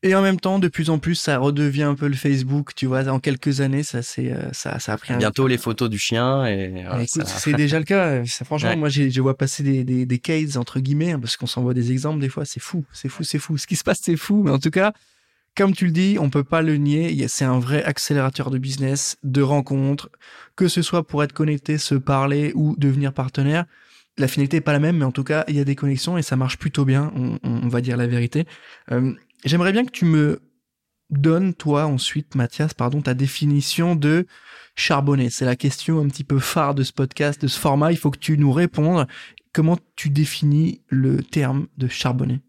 [0.03, 2.74] et en même temps, de plus en plus, ça redevient un peu le Facebook.
[2.74, 5.16] Tu vois, en quelques années, ça c'est euh, ça, ça a pris.
[5.16, 6.87] Bientôt les photos du chien et.
[7.07, 8.22] c'est déjà le cas.
[8.45, 11.72] Franchement, moi, je vois passer des, des, des cases entre guillemets hein, parce qu'on s'envoie
[11.72, 12.45] des exemples des fois.
[12.45, 13.57] C'est fou, c'est fou, c'est fou.
[13.57, 14.43] Ce qui se passe, c'est fou.
[14.43, 14.93] Mais en tout cas,
[15.57, 17.29] comme tu le dis, on peut pas le nier.
[17.29, 20.11] C'est un vrai accélérateur de business, de rencontres,
[20.57, 23.65] que ce soit pour être connecté, se parler ou devenir partenaire.
[24.17, 26.19] La finalité est pas la même, mais en tout cas, il y a des connexions
[26.19, 27.13] et ça marche plutôt bien.
[27.15, 28.47] On, va dire la vérité.
[28.93, 29.13] Euh,
[29.45, 30.41] j'aimerais bien que tu me
[31.11, 34.27] donnes, toi, ensuite, Mathias, pardon, ta définition de
[34.77, 35.31] charbonner.
[35.31, 37.93] C'est la question un petit peu phare de ce podcast, de ce format.
[37.93, 39.07] Il faut que tu nous répondes.
[39.53, 42.41] Comment tu définis le terme de charbonner?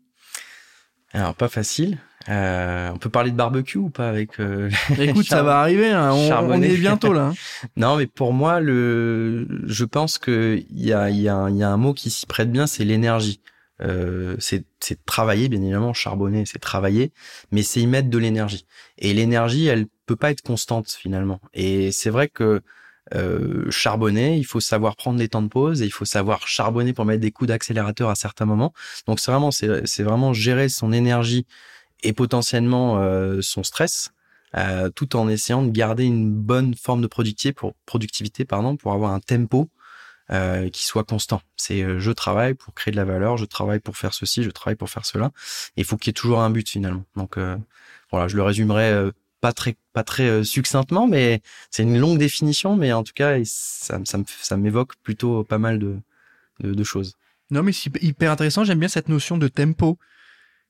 [1.14, 2.00] Alors, pas facile.
[2.28, 4.70] Euh, on peut parler de barbecue ou pas avec euh,
[5.00, 5.92] Écoute, ça va arriver.
[5.92, 6.12] Hein.
[6.14, 7.28] On, est bientôt là.
[7.28, 7.34] Hein.
[7.78, 11.70] non, mais pour moi, le, je pense que il y a, y, a, y a
[11.70, 13.42] un mot qui s'y prête bien, c'est l'énergie.
[13.82, 14.66] Euh, c'est
[15.06, 17.12] travailler, bien évidemment, charbonner, c'est travailler,
[17.52, 18.66] mais c'est y mettre de l'énergie.
[18.98, 21.42] Et l'énergie, elle peut pas être constante finalement.
[21.54, 22.62] Et c'est vrai que
[23.14, 26.94] euh, charbonner, il faut savoir prendre les temps de pause et il faut savoir charbonner
[26.94, 28.74] pour mettre des coups d'accélérateur à certains moments.
[29.08, 31.46] Donc c'est vraiment, c'est vraiment gérer son énergie
[32.04, 34.12] et potentiellement euh, son stress,
[34.56, 38.94] euh, tout en essayant de garder une bonne forme de productivité pour, productivité, pardon, pour
[38.94, 39.70] avoir un tempo
[40.32, 41.42] euh, qui soit constant.
[41.56, 44.50] C'est euh, je travaille pour créer de la valeur, je travaille pour faire ceci, je
[44.50, 45.32] travaille pour faire cela.
[45.78, 47.06] Et il faut qu'il y ait toujours un but finalement.
[47.16, 47.58] Donc euh,
[48.12, 52.76] voilà, je le résumerai euh, pas très pas très succinctement, mais c'est une longue définition,
[52.76, 55.98] mais en tout cas ça, ça, ça m'évoque plutôt pas mal de,
[56.62, 57.14] de, de choses.
[57.52, 58.64] Non mais c'est hyper intéressant.
[58.64, 60.00] J'aime bien cette notion de tempo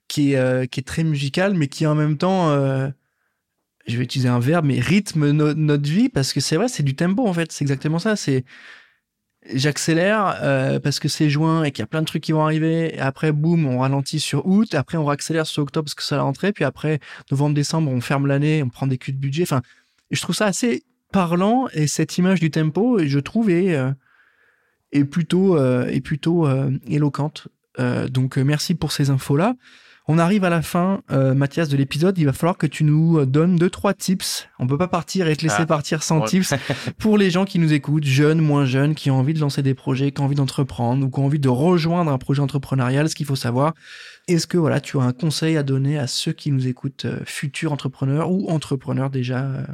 [0.07, 2.89] qui est, euh, qui est très musical, mais qui en même temps, euh,
[3.87, 6.95] je vais utiliser un verbe, mais rythme notre vie, parce que c'est vrai, c'est du
[6.95, 8.15] tempo en fait, c'est exactement ça.
[8.15, 8.45] C'est
[9.53, 12.43] j'accélère euh, parce que c'est juin et qu'il y a plein de trucs qui vont
[12.43, 12.95] arriver.
[12.95, 14.73] Et après, boum, on ralentit sur août.
[14.73, 16.51] Après, on accélère sur octobre parce que c'est la rentrée.
[16.51, 16.99] Puis après,
[17.29, 19.43] novembre, décembre, on ferme l'année, on prend des culs de budget.
[19.43, 19.61] Enfin,
[20.09, 23.93] je trouve ça assez parlant et cette image du tempo, je trouve, est
[25.11, 26.47] plutôt, est plutôt
[26.87, 27.47] éloquente.
[28.09, 29.55] donc, merci pour ces infos-là.
[30.07, 32.15] On arrive à la fin, euh, Mathias, de l'épisode.
[32.19, 34.47] Il va falloir que tu nous euh, donnes deux, trois tips.
[34.59, 35.65] On peut pas partir et te laisser ah.
[35.65, 36.53] partir sans tips
[36.99, 39.73] pour les gens qui nous écoutent, jeunes, moins jeunes, qui ont envie de lancer des
[39.73, 43.09] projets, qui ont envie d'entreprendre ou qui ont envie de rejoindre un projet entrepreneurial.
[43.09, 43.73] Ce qu'il faut savoir,
[44.27, 47.21] est-ce que voilà, tu as un conseil à donner à ceux qui nous écoutent, euh,
[47.25, 49.65] futurs entrepreneurs ou entrepreneurs déjà euh,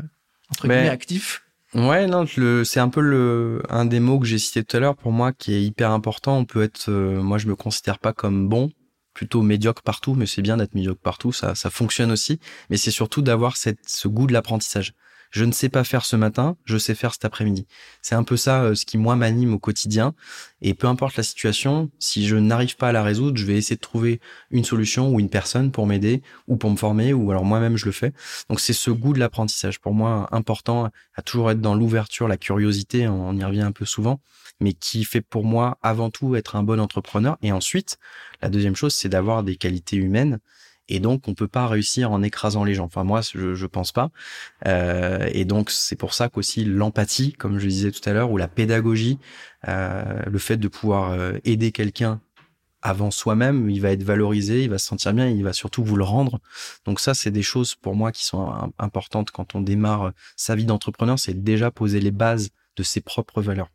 [0.50, 1.44] entre guillemets actifs?
[1.74, 2.26] Ouais, non,
[2.64, 5.34] c'est un peu le un des mots que j'ai cité tout à l'heure pour moi
[5.34, 6.38] qui est hyper important.
[6.38, 8.72] On peut être, moi je me considère pas comme bon,
[9.14, 12.40] plutôt médiocre partout, mais c'est bien d'être médiocre partout, ça, ça fonctionne aussi.
[12.70, 14.94] Mais c'est surtout d'avoir cette, ce goût de l'apprentissage.
[15.32, 17.66] Je ne sais pas faire ce matin, je sais faire cet après-midi.
[18.02, 20.14] C'est un peu ça euh, ce qui moi m'anime au quotidien.
[20.62, 23.78] Et peu importe la situation, si je n'arrive pas à la résoudre, je vais essayer
[23.78, 24.20] de trouver
[24.52, 27.86] une solution ou une personne pour m'aider ou pour me former ou alors moi-même je
[27.86, 28.12] le fais.
[28.50, 32.38] Donc c'est ce goût de l'apprentissage pour moi important à toujours être dans l'ouverture, la
[32.38, 33.08] curiosité.
[33.08, 34.20] On y revient un peu souvent
[34.62, 37.38] mais qui fait pour moi avant tout être un bon entrepreneur.
[37.42, 37.98] Et ensuite,
[38.42, 40.40] la deuxième chose, c'est d'avoir des qualités humaines.
[40.88, 42.86] Et donc, on peut pas réussir en écrasant les gens.
[42.86, 44.12] Enfin, moi, je, je pense pas.
[44.68, 48.38] Euh, et donc, c'est pour ça qu'aussi l'empathie, comme je disais tout à l'heure, ou
[48.38, 49.18] la pédagogie,
[49.68, 52.20] euh, le fait de pouvoir euh, aider quelqu'un
[52.82, 55.96] avant soi-même, il va être valorisé, il va se sentir bien, il va surtout vous
[55.96, 56.40] le rendre.
[56.86, 60.66] Donc ça, c'est des choses pour moi qui sont importantes quand on démarre sa vie
[60.66, 63.70] d'entrepreneur, c'est déjà poser les bases de ses propres valeurs.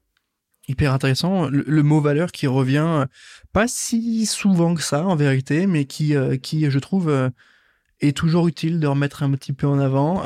[0.68, 1.48] Hyper intéressant.
[1.50, 3.06] Le, mot valeur qui revient
[3.52, 7.30] pas si souvent que ça en vérité, mais qui, qui je trouve,
[8.00, 10.24] est toujours utile de remettre un petit peu en avant.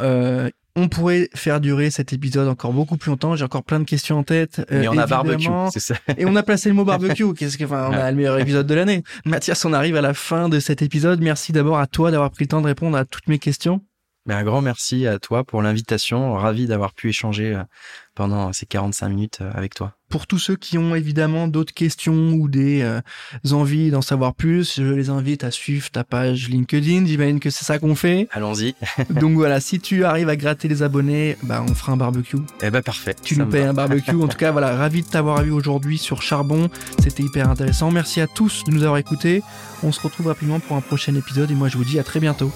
[0.76, 3.34] On pourrait faire durer cet épisode encore beaucoup plus longtemps.
[3.34, 4.64] J'ai encore plein de questions en tête.
[4.70, 5.95] Euh, et on a barbecue, c'est ça.
[6.16, 7.34] et on a placé le mot barbecue.
[7.34, 9.03] Qu'est-ce que, enfin, on a le meilleur épisode de l'année.
[9.24, 11.20] Mathias, on arrive à la fin de cet épisode.
[11.20, 13.80] Merci d'abord à toi d'avoir pris le temps de répondre à toutes mes questions.
[14.27, 16.35] Mais un grand merci à toi pour l'invitation.
[16.35, 17.62] Ravi d'avoir pu échanger euh,
[18.14, 19.95] pendant ces 45 minutes euh, avec toi.
[20.11, 23.01] Pour tous ceux qui ont évidemment d'autres questions ou des euh,
[23.53, 27.07] envies d'en savoir plus, je les invite à suivre ta page LinkedIn.
[27.07, 28.29] J'imagine que c'est ça qu'on fait.
[28.33, 28.75] Allons-y.
[29.11, 32.37] Donc voilà, si tu arrives à gratter les abonnés, bah on fera un barbecue.
[32.61, 33.14] Eh ben parfait.
[33.23, 34.16] Tu nous payes un barbecue.
[34.16, 36.68] en tout cas, voilà, ravi de t'avoir vu aujourd'hui sur Charbon.
[37.03, 37.91] C'était hyper intéressant.
[37.91, 39.43] Merci à tous de nous avoir écoutés.
[39.83, 42.21] On se retrouve rapidement pour un prochain épisode et moi je vous dis à très
[42.21, 42.53] bientôt.